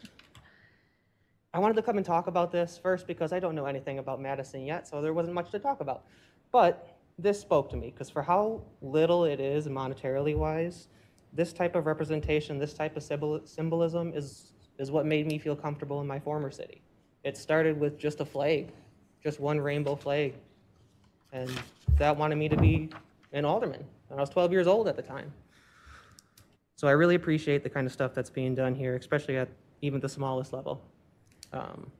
I 1.53 1.59
wanted 1.59 1.75
to 1.75 1.83
come 1.83 1.97
and 1.97 2.07
talk 2.07 2.29
about 2.29 2.53
this 2.53 2.79
first 2.81 3.09
because 3.09 3.33
I 3.33 3.41
don't 3.41 3.57
know 3.57 3.67
anything 3.67 3.99
about 3.99 4.21
Madison 4.21 4.67
yet, 4.67 4.87
so 4.87 5.03
there 5.03 5.15
wasn't 5.15 5.35
much 5.35 5.51
to 5.51 5.59
talk 5.59 5.81
about. 5.81 6.05
But 6.53 6.97
this 7.19 7.41
spoke 7.41 7.71
to 7.71 7.77
me 7.77 7.91
because 7.91 8.09
for 8.09 8.23
how 8.23 8.63
little 8.81 9.25
it 9.25 9.41
is 9.41 9.67
monetarily 9.67 10.37
wise, 10.37 10.87
this 11.33 11.53
type 11.53 11.75
of 11.77 11.87
representation, 11.87 12.59
this 12.59 12.75
type 12.75 12.97
of 12.97 13.03
symbol- 13.03 13.41
symbolism 13.45 14.13
is, 14.15 14.53
is 14.79 14.91
what 14.91 15.07
made 15.07 15.27
me 15.27 15.39
feel 15.39 15.57
comfortable 15.57 16.01
in 16.01 16.07
my 16.07 16.19
former 16.19 16.51
city. 16.51 16.81
It 17.25 17.37
started 17.37 17.79
with 17.79 17.99
just 17.99 18.21
a 18.21 18.25
flag, 18.25 18.73
just 19.23 19.41
one 19.41 19.61
rainbow 19.61 19.97
flag. 19.97 20.35
And 21.33 21.51
that 21.97 22.17
wanted 22.17 22.37
me 22.37 22.49
to 22.49 22.57
be 22.57 22.89
an 23.33 23.45
alderman. 23.45 23.85
And 24.11 24.19
I 24.19 24.23
was 24.23 24.31
12 24.31 24.53
years 24.53 24.67
old 24.67 24.89
at 24.89 24.97
the 24.97 25.03
time. 25.03 25.33
So 26.77 26.87
I 26.87 26.93
really 26.93 27.17
appreciate 27.17 27.63
the 27.63 27.69
kind 27.69 27.87
of 27.87 27.93
stuff 27.93 28.15
that's 28.15 28.31
being 28.31 28.55
done 28.55 28.75
here, 28.75 28.95
especially 28.97 29.37
at 29.37 29.49
even 29.83 30.01
the 30.01 30.09
smallest 30.09 30.53
level. 30.53 30.81
Um, 31.53 31.91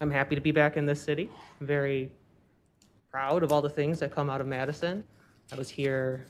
I'm 0.00 0.10
happy 0.10 0.34
to 0.36 0.40
be 0.40 0.52
back 0.52 0.76
in 0.76 0.86
this 0.86 1.02
city. 1.02 1.28
I'm 1.60 1.66
very 1.66 2.10
proud 3.10 3.42
of 3.42 3.52
all 3.52 3.60
the 3.60 3.70
things 3.70 3.98
that 3.98 4.14
come 4.14 4.30
out 4.30 4.40
of 4.40 4.46
Madison. 4.46 5.02
I 5.50 5.56
was 5.56 5.68
here 5.68 6.26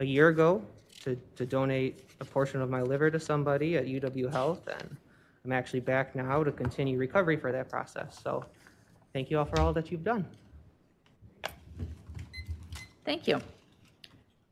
a 0.00 0.04
year 0.04 0.28
ago 0.28 0.62
to, 1.00 1.16
to 1.36 1.46
donate 1.46 2.04
a 2.20 2.24
portion 2.24 2.60
of 2.60 2.70
my 2.70 2.82
liver 2.82 3.10
to 3.10 3.20
somebody 3.20 3.76
at 3.76 3.86
UW 3.86 4.30
Health, 4.30 4.66
and 4.68 4.96
I'm 5.44 5.52
actually 5.52 5.80
back 5.80 6.14
now 6.14 6.42
to 6.42 6.52
continue 6.52 6.98
recovery 6.98 7.36
for 7.36 7.52
that 7.52 7.68
process. 7.68 8.18
So 8.22 8.44
thank 9.12 9.30
you 9.30 9.38
all 9.38 9.44
for 9.44 9.60
all 9.60 9.72
that 9.72 9.90
you've 9.90 10.04
done. 10.04 10.26
Thank 13.04 13.26
you. 13.26 13.40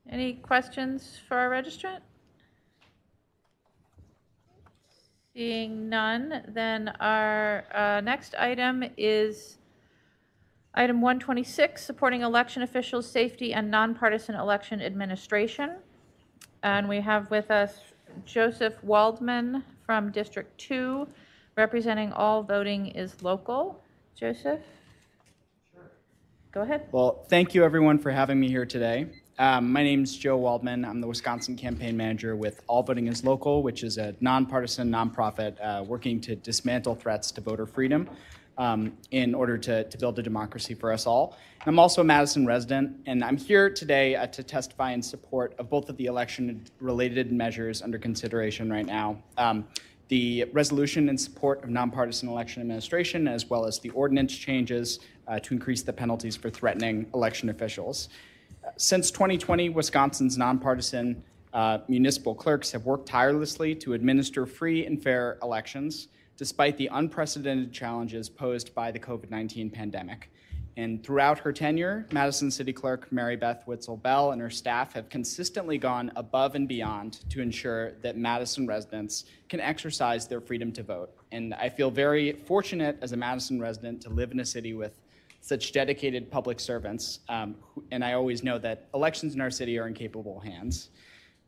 Any 0.08 0.34
questions 0.34 1.18
for 1.28 1.36
our 1.36 1.50
registrant? 1.50 2.00
Seeing 5.34 5.90
none, 5.90 6.44
then 6.48 6.88
our 7.00 7.64
uh, 7.74 8.00
next 8.00 8.34
item 8.36 8.82
is 8.96 9.58
item 10.72 11.02
126, 11.02 11.84
supporting 11.84 12.22
election 12.22 12.62
officials' 12.62 13.10
safety 13.10 13.52
and 13.52 13.70
nonpartisan 13.70 14.34
election 14.34 14.80
administration. 14.80 15.76
And 16.62 16.88
we 16.88 17.00
have 17.00 17.30
with 17.30 17.50
us 17.50 17.80
Joseph 18.24 18.82
Waldman 18.82 19.64
from 19.84 20.10
District 20.10 20.56
2, 20.58 21.06
representing 21.56 22.12
all 22.12 22.42
voting 22.42 22.88
is 22.88 23.22
local. 23.22 23.82
Joseph? 24.14 24.60
Go 26.52 26.62
ahead. 26.62 26.88
Well, 26.90 27.24
thank 27.28 27.54
you 27.54 27.64
everyone 27.64 27.98
for 27.98 28.10
having 28.10 28.40
me 28.40 28.48
here 28.48 28.64
today. 28.64 29.06
Um, 29.38 29.70
my 29.70 29.82
name 29.82 30.02
is 30.02 30.16
Joe 30.16 30.38
Waldman. 30.38 30.84
I'm 30.86 31.02
the 31.02 31.06
Wisconsin 31.06 31.56
campaign 31.56 31.94
manager 31.94 32.34
with 32.34 32.62
All 32.66 32.82
Voting 32.82 33.06
is 33.08 33.22
Local, 33.22 33.62
which 33.62 33.82
is 33.82 33.98
a 33.98 34.14
nonpartisan 34.20 34.90
nonprofit 34.90 35.56
uh, 35.62 35.84
working 35.84 36.18
to 36.22 36.34
dismantle 36.34 36.94
threats 36.94 37.30
to 37.32 37.42
voter 37.42 37.66
freedom 37.66 38.08
um, 38.58 38.96
in 39.10 39.34
order 39.34 39.58
to, 39.58 39.84
to 39.84 39.98
build 39.98 40.18
a 40.18 40.22
democracy 40.22 40.74
for 40.74 40.92
us 40.92 41.06
all. 41.06 41.36
And 41.60 41.68
I'm 41.68 41.78
also 41.78 42.00
a 42.00 42.04
Madison 42.04 42.46
resident, 42.46 42.96
and 43.06 43.24
I'm 43.24 43.36
here 43.36 43.68
today 43.70 44.16
uh, 44.16 44.26
to 44.28 44.42
testify 44.42 44.92
in 44.92 45.02
support 45.02 45.54
of 45.58 45.68
both 45.68 45.88
of 45.88 45.96
the 45.96 46.06
election 46.06 46.64
related 46.80 47.32
measures 47.32 47.82
under 47.82 47.98
consideration 47.98 48.70
right 48.70 48.86
now. 48.86 49.18
Um, 49.36 49.66
the 50.08 50.44
resolution 50.52 51.08
in 51.08 51.18
support 51.18 51.64
of 51.64 51.70
nonpartisan 51.70 52.28
election 52.28 52.62
administration, 52.62 53.26
as 53.26 53.50
well 53.50 53.66
as 53.66 53.80
the 53.80 53.90
ordinance 53.90 54.36
changes 54.36 55.00
uh, 55.26 55.40
to 55.40 55.54
increase 55.54 55.82
the 55.82 55.92
penalties 55.92 56.36
for 56.36 56.48
threatening 56.48 57.06
election 57.12 57.48
officials. 57.48 58.08
Since 58.76 59.10
2020, 59.10 59.70
Wisconsin's 59.70 60.38
nonpartisan 60.38 61.22
uh, 61.52 61.78
municipal 61.88 62.34
clerks 62.34 62.70
have 62.72 62.84
worked 62.84 63.08
tirelessly 63.08 63.74
to 63.76 63.94
administer 63.94 64.46
free 64.46 64.86
and 64.86 65.02
fair 65.02 65.38
elections, 65.42 66.08
despite 66.36 66.76
the 66.76 66.88
unprecedented 66.92 67.72
challenges 67.72 68.28
posed 68.28 68.74
by 68.74 68.90
the 68.90 68.98
COVID 68.98 69.30
19 69.30 69.70
pandemic. 69.70 70.30
And 70.78 71.02
throughout 71.02 71.38
her 71.38 71.54
tenure, 71.54 72.06
Madison 72.12 72.50
City 72.50 72.72
Clerk 72.72 73.08
Maribeth 73.10 73.66
Witzel-Behl 73.66 74.32
and 74.32 74.42
her 74.42 74.50
staff 74.50 74.92
have 74.92 75.08
consistently 75.08 75.78
gone 75.78 76.12
above 76.16 76.54
and 76.54 76.68
beyond 76.68 77.20
to 77.30 77.40
ensure 77.40 77.92
that 78.02 78.18
Madison 78.18 78.66
residents 78.66 79.24
can 79.48 79.58
exercise 79.58 80.28
their 80.28 80.40
freedom 80.40 80.72
to 80.72 80.82
vote. 80.82 81.10
And 81.32 81.54
I 81.54 81.70
feel 81.70 81.90
very 81.90 82.32
fortunate 82.32 82.98
as 83.00 83.12
a 83.12 83.16
Madison 83.16 83.58
resident 83.58 84.02
to 84.02 84.10
live 84.10 84.32
in 84.32 84.40
a 84.40 84.44
city 84.44 84.74
with 84.74 85.00
such 85.40 85.72
dedicated 85.72 86.30
public 86.30 86.60
servants. 86.60 87.20
Um, 87.30 87.56
and 87.90 88.04
I 88.04 88.12
always 88.12 88.42
know 88.42 88.58
that 88.58 88.88
elections 88.94 89.34
in 89.34 89.40
our 89.40 89.50
city 89.50 89.78
are 89.78 89.86
in 89.86 89.94
capable 89.94 90.40
hands. 90.40 90.90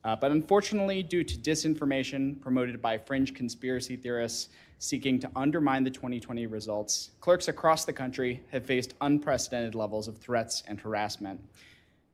Uh, 0.04 0.14
but 0.16 0.30
unfortunately, 0.30 1.02
due 1.02 1.24
to 1.24 1.36
disinformation 1.36 2.40
promoted 2.40 2.80
by 2.80 2.96
fringe 2.96 3.34
conspiracy 3.34 3.96
theorists 3.96 4.48
seeking 4.78 5.18
to 5.18 5.30
undermine 5.34 5.82
the 5.82 5.90
2020 5.90 6.46
results, 6.46 7.10
clerks 7.20 7.48
across 7.48 7.84
the 7.84 7.92
country 7.92 8.40
have 8.52 8.64
faced 8.64 8.94
unprecedented 9.00 9.74
levels 9.74 10.06
of 10.06 10.16
threats 10.18 10.62
and 10.68 10.80
harassment. 10.80 11.40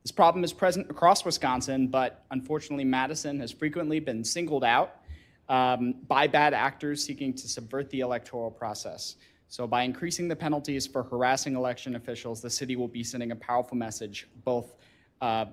This 0.01 0.11
problem 0.11 0.43
is 0.43 0.53
present 0.53 0.89
across 0.89 1.25
Wisconsin, 1.25 1.87
but 1.87 2.25
unfortunately, 2.31 2.83
Madison 2.83 3.39
has 3.39 3.51
frequently 3.51 3.99
been 3.99 4.23
singled 4.23 4.63
out 4.63 5.01
um, 5.49 5.95
by 6.07 6.27
bad 6.27 6.53
actors 6.53 7.03
seeking 7.03 7.33
to 7.33 7.47
subvert 7.47 7.89
the 7.89 8.01
electoral 8.01 8.51
process. 8.51 9.15
So, 9.47 9.67
by 9.67 9.83
increasing 9.83 10.27
the 10.27 10.35
penalties 10.35 10.87
for 10.87 11.03
harassing 11.03 11.55
election 11.55 11.95
officials, 11.95 12.41
the 12.41 12.49
city 12.49 12.75
will 12.75 12.87
be 12.87 13.03
sending 13.03 13.31
a 13.31 13.35
powerful 13.35 13.77
message, 13.77 14.27
both 14.43 14.75
uh, 15.21 15.45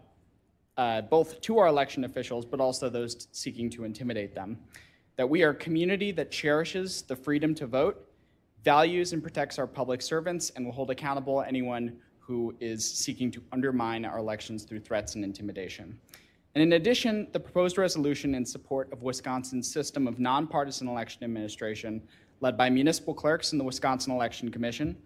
uh, 0.76 1.02
both 1.02 1.40
to 1.42 1.58
our 1.58 1.66
election 1.66 2.04
officials, 2.04 2.44
but 2.44 2.60
also 2.60 2.88
those 2.88 3.28
seeking 3.32 3.68
to 3.70 3.84
intimidate 3.84 4.34
them. 4.34 4.58
That 5.16 5.28
we 5.28 5.42
are 5.42 5.50
a 5.50 5.54
community 5.54 6.12
that 6.12 6.30
cherishes 6.30 7.02
the 7.02 7.16
freedom 7.16 7.54
to 7.56 7.66
vote, 7.66 8.08
values 8.64 9.12
and 9.12 9.22
protects 9.22 9.58
our 9.58 9.66
public 9.66 10.00
servants, 10.00 10.50
and 10.50 10.64
will 10.64 10.72
hold 10.72 10.90
accountable 10.90 11.42
anyone 11.42 11.96
who 12.18 12.54
is 12.60 12.88
seeking 12.88 13.30
to 13.30 13.42
undermine 13.52 14.04
our 14.04 14.18
elections 14.18 14.64
through 14.64 14.80
threats 14.80 15.16
and 15.16 15.24
intimidation. 15.24 15.98
And 16.54 16.62
in 16.62 16.74
addition, 16.74 17.28
the 17.32 17.40
proposed 17.40 17.78
resolution 17.78 18.34
in 18.34 18.44
support 18.44 18.92
of 18.92 19.02
Wisconsin's 19.02 19.70
system 19.70 20.06
of 20.06 20.18
nonpartisan 20.18 20.86
election 20.86 21.24
administration, 21.24 22.02
led 22.40 22.56
by 22.56 22.70
municipal 22.70 23.14
clerks 23.14 23.52
and 23.52 23.60
the 23.60 23.64
Wisconsin 23.64 24.12
Election 24.12 24.50
Commission, 24.50 24.96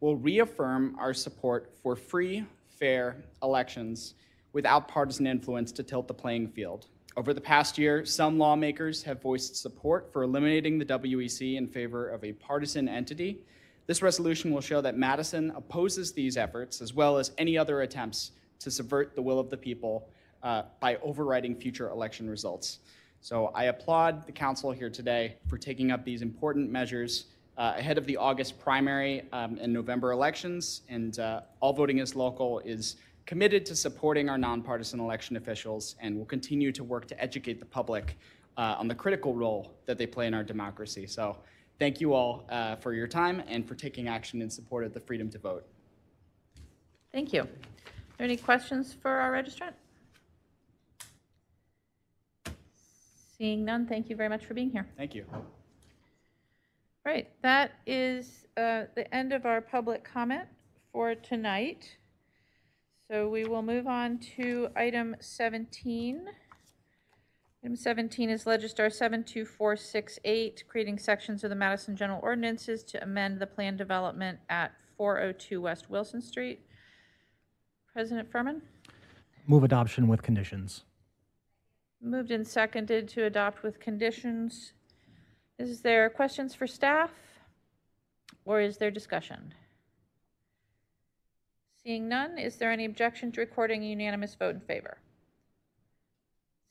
will 0.00 0.16
reaffirm 0.16 0.96
our 0.98 1.12
support 1.14 1.72
for 1.82 1.94
free, 1.94 2.44
fair 2.68 3.22
elections 3.42 4.14
without 4.52 4.88
partisan 4.88 5.26
influence 5.26 5.72
to 5.72 5.82
tilt 5.82 6.08
the 6.08 6.14
playing 6.14 6.48
field. 6.48 6.86
Over 7.16 7.34
the 7.34 7.40
past 7.40 7.76
year, 7.76 8.04
some 8.04 8.38
lawmakers 8.38 9.02
have 9.02 9.20
voiced 9.20 9.56
support 9.56 10.12
for 10.12 10.22
eliminating 10.22 10.78
the 10.78 10.86
WEC 10.86 11.56
in 11.56 11.68
favor 11.68 12.08
of 12.08 12.24
a 12.24 12.32
partisan 12.32 12.88
entity. 12.88 13.44
This 13.86 14.00
resolution 14.00 14.52
will 14.52 14.60
show 14.60 14.80
that 14.80 14.96
Madison 14.96 15.50
opposes 15.54 16.12
these 16.12 16.36
efforts, 16.36 16.80
as 16.80 16.94
well 16.94 17.18
as 17.18 17.32
any 17.36 17.58
other 17.58 17.82
attempts 17.82 18.32
to 18.60 18.70
subvert 18.70 19.14
the 19.14 19.20
will 19.20 19.38
of 19.38 19.50
the 19.50 19.56
people 19.56 20.08
uh, 20.42 20.62
by 20.80 20.96
overriding 20.96 21.54
future 21.54 21.90
election 21.90 22.30
results. 22.30 22.78
So 23.20 23.46
I 23.54 23.64
applaud 23.64 24.26
the 24.26 24.32
council 24.32 24.72
here 24.72 24.90
today 24.90 25.36
for 25.48 25.58
taking 25.58 25.90
up 25.90 26.04
these 26.04 26.22
important 26.22 26.70
measures 26.70 27.26
uh, 27.58 27.74
ahead 27.76 27.98
of 27.98 28.06
the 28.06 28.16
August 28.16 28.58
primary 28.58 29.22
um, 29.32 29.58
and 29.60 29.72
November 29.72 30.12
elections. 30.12 30.82
And 30.88 31.18
uh, 31.18 31.42
All 31.60 31.72
Voting 31.72 31.98
is 31.98 32.16
Local 32.16 32.60
is 32.60 32.96
committed 33.26 33.64
to 33.66 33.76
supporting 33.76 34.28
our 34.28 34.38
nonpartisan 34.38 35.00
election 35.00 35.36
officials 35.36 35.96
and 36.00 36.16
will 36.16 36.24
continue 36.24 36.72
to 36.72 36.84
work 36.84 37.06
to 37.08 37.20
educate 37.20 37.58
the 37.58 37.66
public 37.66 38.18
uh, 38.56 38.76
on 38.78 38.88
the 38.88 38.94
critical 38.94 39.34
role 39.34 39.72
that 39.86 39.98
they 39.98 40.06
play 40.06 40.26
in 40.26 40.34
our 40.34 40.44
democracy. 40.44 41.06
So 41.06 41.36
thank 41.78 42.00
you 42.00 42.14
all 42.14 42.44
uh, 42.50 42.76
for 42.76 42.92
your 42.92 43.06
time 43.06 43.42
and 43.46 43.66
for 43.66 43.74
taking 43.74 44.08
action 44.08 44.42
in 44.42 44.50
support 44.50 44.84
of 44.84 44.92
the 44.92 45.00
freedom 45.00 45.30
to 45.30 45.38
vote. 45.38 45.66
Thank 47.12 47.32
you. 47.32 47.42
Are 47.42 47.48
there 48.18 48.26
any 48.26 48.36
questions 48.36 48.92
for 48.92 49.10
our 49.10 49.32
registrant? 49.32 49.72
Seeing 53.38 53.64
none, 53.64 53.86
thank 53.86 54.08
you 54.08 54.16
very 54.16 54.28
much 54.28 54.44
for 54.44 54.54
being 54.54 54.70
here. 54.70 54.86
Thank 54.96 55.14
you. 55.14 55.24
Right, 57.04 57.28
that 57.42 57.72
is 57.86 58.46
uh, 58.56 58.84
the 58.94 59.12
end 59.12 59.32
of 59.32 59.44
our 59.44 59.60
public 59.60 60.04
comment 60.04 60.44
for 60.92 61.16
tonight. 61.16 61.96
So 63.12 63.28
we 63.28 63.44
will 63.44 63.60
move 63.60 63.86
on 63.86 64.16
to 64.36 64.70
item 64.74 65.16
17. 65.20 66.24
Item 67.62 67.76
17 67.76 68.30
is 68.30 68.44
Legistar 68.44 68.90
72468, 68.90 70.64
creating 70.66 70.98
sections 70.98 71.44
of 71.44 71.50
the 71.50 71.56
Madison 71.56 71.94
General 71.94 72.20
Ordinances 72.22 72.82
to 72.84 73.02
amend 73.02 73.38
the 73.38 73.46
plan 73.46 73.76
development 73.76 74.38
at 74.48 74.72
402 74.96 75.60
West 75.60 75.90
Wilson 75.90 76.22
Street. 76.22 76.60
President 77.92 78.32
Furman? 78.32 78.62
Move 79.46 79.62
adoption 79.62 80.08
with 80.08 80.22
conditions. 80.22 80.84
Moved 82.00 82.30
and 82.30 82.48
seconded 82.48 83.08
to 83.08 83.26
adopt 83.26 83.62
with 83.62 83.78
conditions. 83.78 84.72
Is 85.58 85.82
there 85.82 86.08
questions 86.08 86.54
for 86.54 86.66
staff? 86.66 87.10
Or 88.46 88.62
is 88.62 88.78
there 88.78 88.90
discussion? 88.90 89.52
Seeing 91.84 92.08
none, 92.08 92.38
is 92.38 92.56
there 92.56 92.70
any 92.70 92.84
objection 92.84 93.32
to 93.32 93.40
recording 93.40 93.82
a 93.82 93.86
unanimous 93.86 94.36
vote 94.36 94.54
in 94.54 94.60
favor? 94.60 94.98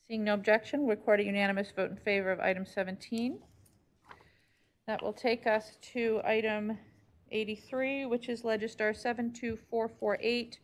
Seeing 0.07 0.23
no 0.23 0.33
objection, 0.33 0.87
record 0.87 1.19
a 1.19 1.25
unanimous 1.25 1.69
vote 1.75 1.91
in 1.91 1.97
favor 1.97 2.31
of 2.31 2.39
item 2.39 2.65
17. 2.65 3.37
That 4.87 5.03
will 5.03 5.11
take 5.11 5.45
us 5.47 5.77
to 5.93 6.21
item 6.23 6.77
83, 7.29 8.05
which 8.05 8.29
is 8.29 8.43
Legistar 8.43 8.95
72448, 8.95 10.59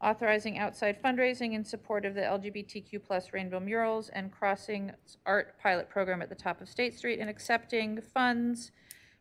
authorizing 0.00 0.56
outside 0.56 1.02
fundraising 1.02 1.54
in 1.54 1.64
support 1.64 2.04
of 2.04 2.14
the 2.14 2.20
LGBTQ 2.20 3.02
plus 3.04 3.32
rainbow 3.32 3.58
murals 3.58 4.08
and 4.10 4.30
crossing 4.30 4.92
art 5.26 5.58
pilot 5.60 5.90
program 5.90 6.22
at 6.22 6.28
the 6.28 6.34
top 6.36 6.60
of 6.60 6.68
State 6.68 6.96
Street 6.96 7.18
and 7.18 7.28
accepting 7.28 8.00
funds 8.00 8.70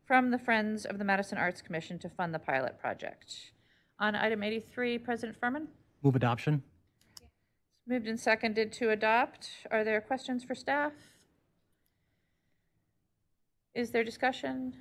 from 0.06 0.30
the 0.30 0.40
Friends 0.40 0.86
of 0.86 1.00
the 1.00 1.06
Madison 1.06 1.40
Arts 1.40 1.62
Commission 1.64 1.98
to 1.98 2.10
fund 2.10 2.36
the 2.36 2.40
pilot 2.40 2.78
project. 2.80 3.53
On 4.04 4.16
item 4.16 4.44
83, 4.44 4.98
President 4.98 5.40
Furman? 5.40 5.66
Move 6.02 6.18
adoption. 6.18 6.62
Moved 7.88 8.06
and 8.06 8.20
seconded 8.20 8.74
to 8.74 8.90
adopt. 8.90 9.50
Are 9.72 9.86
there 9.86 10.02
questions 10.02 10.44
for 10.44 10.56
staff? 10.56 10.92
Is 13.74 13.92
there 13.92 14.04
discussion? 14.04 14.74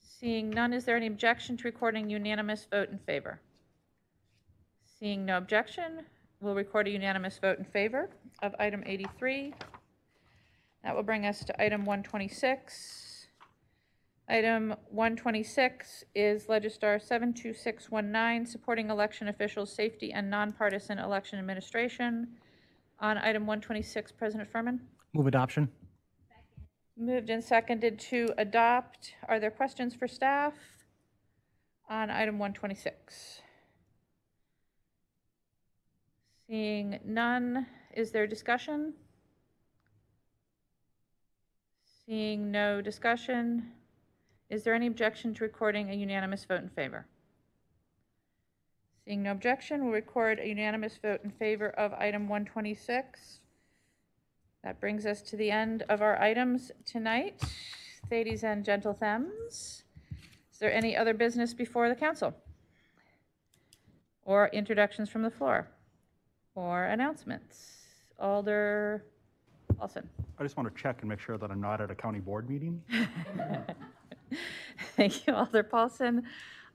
Seeing 0.00 0.48
none, 0.48 0.72
is 0.72 0.86
there 0.86 0.96
any 0.96 1.08
objection 1.08 1.58
to 1.58 1.64
recording 1.64 2.08
unanimous 2.08 2.66
vote 2.70 2.88
in 2.88 2.96
favor? 2.96 3.42
Seeing 4.98 5.26
no 5.26 5.36
objection, 5.36 6.06
we'll 6.40 6.54
record 6.54 6.88
a 6.88 6.90
unanimous 6.90 7.36
vote 7.36 7.58
in 7.58 7.66
favor 7.66 8.08
of 8.42 8.54
item 8.58 8.82
83. 8.86 9.52
That 10.84 10.96
will 10.96 11.02
bring 11.02 11.26
us 11.26 11.44
to 11.44 11.62
item 11.62 11.84
126. 11.84 13.11
Item 14.28 14.74
126 14.90 16.04
is 16.14 16.46
Legistar 16.46 17.02
72619, 17.02 18.46
supporting 18.46 18.88
election 18.88 19.28
officials' 19.28 19.74
safety 19.74 20.12
and 20.12 20.30
nonpartisan 20.30 20.98
election 20.98 21.38
administration. 21.38 22.28
On 23.00 23.18
item 23.18 23.46
126, 23.46 24.12
President 24.12 24.48
Furman? 24.50 24.80
Move 25.12 25.26
adoption. 25.26 25.68
Moved 26.96 27.30
and 27.30 27.42
seconded 27.42 27.98
to 27.98 28.28
adopt. 28.38 29.14
Are 29.28 29.40
there 29.40 29.50
questions 29.50 29.94
for 29.94 30.06
staff 30.06 30.54
on 31.90 32.10
item 32.10 32.38
126? 32.38 33.40
Seeing 36.46 37.00
none, 37.04 37.66
is 37.96 38.12
there 38.12 38.26
discussion? 38.26 38.94
Seeing 42.06 42.50
no 42.50 42.80
discussion, 42.80 43.72
is 44.52 44.62
there 44.64 44.74
any 44.74 44.86
objection 44.86 45.32
to 45.32 45.44
recording 45.44 45.90
a 45.90 45.94
unanimous 45.94 46.44
vote 46.44 46.60
in 46.60 46.68
favor? 46.68 47.06
Seeing 49.02 49.22
no 49.22 49.32
objection, 49.32 49.82
we'll 49.82 49.94
record 49.94 50.38
a 50.38 50.46
unanimous 50.46 50.98
vote 50.98 51.22
in 51.24 51.30
favor 51.30 51.70
of 51.70 51.94
item 51.94 52.28
126. 52.28 53.40
That 54.62 54.78
brings 54.78 55.06
us 55.06 55.22
to 55.22 55.36
the 55.36 55.50
end 55.50 55.84
of 55.88 56.02
our 56.02 56.20
items 56.20 56.70
tonight. 56.84 57.42
Ladies 58.10 58.44
and 58.44 58.62
gentle 58.62 58.92
gentlethems, 58.92 59.82
is 60.52 60.58
there 60.60 60.70
any 60.70 60.94
other 60.94 61.14
business 61.14 61.54
before 61.54 61.88
the 61.88 61.94
council? 61.94 62.34
Or 64.26 64.48
introductions 64.48 65.08
from 65.08 65.22
the 65.22 65.30
floor? 65.30 65.66
Or 66.54 66.84
announcements? 66.84 67.78
Alder 68.18 69.02
Paulson? 69.78 70.06
I 70.38 70.42
just 70.42 70.58
want 70.58 70.68
to 70.68 70.82
check 70.82 70.98
and 71.00 71.08
make 71.08 71.20
sure 71.20 71.38
that 71.38 71.50
I'm 71.50 71.60
not 71.60 71.80
at 71.80 71.90
a 71.90 71.94
county 71.94 72.20
board 72.20 72.50
meeting. 72.50 72.82
Thank 74.96 75.26
you, 75.26 75.34
Alder 75.34 75.62
Paulson. 75.62 76.24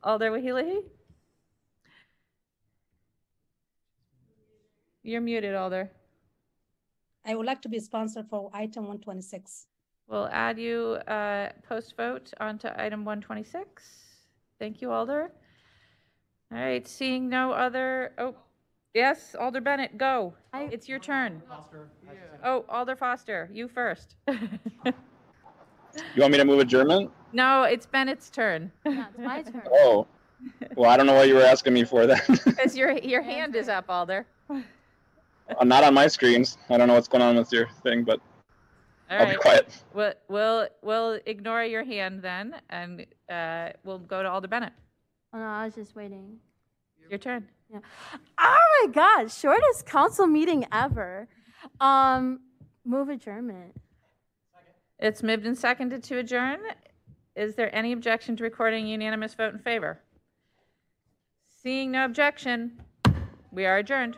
Alder 0.03 0.31
Wehelie? 0.31 0.83
You're 5.03 5.21
muted, 5.21 5.55
Alder. 5.55 5.89
I 7.25 7.35
would 7.35 7.45
like 7.45 7.61
to 7.63 7.69
be 7.69 7.79
sponsored 7.79 8.27
for 8.29 8.49
item 8.53 8.83
126. 8.83 9.67
We'll 10.07 10.29
add 10.31 10.57
you 10.57 10.97
uh, 11.07 11.49
post-vote 11.67 12.33
onto 12.39 12.69
item 12.75 13.03
126. 13.03 13.83
Thank 14.59 14.81
you, 14.81 14.91
Alder. 14.91 15.31
All 16.51 16.57
right, 16.57 16.87
seeing 16.87 17.27
no 17.27 17.51
other, 17.51 18.13
oh, 18.17 18.35
yes, 18.93 19.35
Alder 19.37 19.59
Bennett, 19.59 19.97
go. 19.97 20.33
It's 20.53 20.87
your 20.87 20.99
turn. 20.99 21.41
Oh, 22.43 22.63
Alder 22.69 22.95
Foster, 22.95 23.49
you 23.51 23.67
first. 23.67 24.15
You 26.15 26.21
want 26.21 26.31
me 26.31 26.37
to 26.37 26.45
move 26.45 26.59
adjournment? 26.59 27.11
No, 27.33 27.63
it's 27.63 27.85
Bennett's 27.85 28.29
turn. 28.29 28.71
Yeah, 28.85 29.07
it's 29.09 29.19
my 29.19 29.41
turn. 29.43 29.63
Oh, 29.71 30.07
well, 30.75 30.89
I 30.89 30.97
don't 30.97 31.07
know 31.07 31.15
what 31.15 31.27
you 31.27 31.35
were 31.35 31.41
asking 31.41 31.73
me 31.73 31.83
for 31.83 32.05
then. 32.05 32.21
Because 32.45 32.77
your, 32.77 32.91
your 32.99 33.23
hand 33.23 33.55
is 33.55 33.69
up, 33.69 33.85
Alder. 33.89 34.25
I'm 35.59 35.67
not 35.67 35.83
on 35.83 35.93
my 35.93 36.07
screens. 36.07 36.57
I 36.69 36.77
don't 36.77 36.87
know 36.87 36.93
what's 36.93 37.07
going 37.07 37.23
on 37.23 37.35
with 37.35 37.51
your 37.51 37.67
thing, 37.81 38.03
but 38.03 38.19
All 39.09 39.19
I'll 39.19 39.29
be 39.29 39.35
quiet. 39.35 39.67
We'll, 39.93 40.13
we'll, 40.27 40.67
we'll 40.83 41.19
ignore 41.25 41.63
your 41.63 41.83
hand 41.83 42.21
then, 42.21 42.55
and 42.69 43.05
uh, 43.29 43.69
we'll 43.83 43.99
go 43.99 44.21
to 44.21 44.29
Alder 44.29 44.47
Bennett. 44.47 44.73
Oh 45.33 45.39
no, 45.39 45.45
I 45.45 45.65
was 45.65 45.75
just 45.75 45.95
waiting. 45.95 46.37
Your 47.09 47.19
turn. 47.19 47.47
Yeah. 47.71 47.79
Oh 48.37 48.85
my 48.85 48.91
god, 48.91 49.31
shortest 49.31 49.85
council 49.85 50.27
meeting 50.27 50.65
ever. 50.71 51.27
Um, 51.79 52.41
move 52.85 53.09
adjournment. 53.09 53.75
It's 54.99 55.21
moved 55.21 55.45
and 55.45 55.57
seconded 55.57 56.03
to 56.05 56.17
adjourn. 56.17 56.59
Is 57.35 57.55
there 57.55 57.73
any 57.75 57.91
objection 57.91 58.35
to 58.37 58.43
recording 58.43 58.87
unanimous 58.87 59.35
vote 59.35 59.53
in 59.53 59.59
favor? 59.59 59.99
Seeing 61.61 61.91
no 61.91 62.05
objection, 62.05 62.81
we 63.51 63.65
are 63.65 63.77
adjourned. 63.77 64.17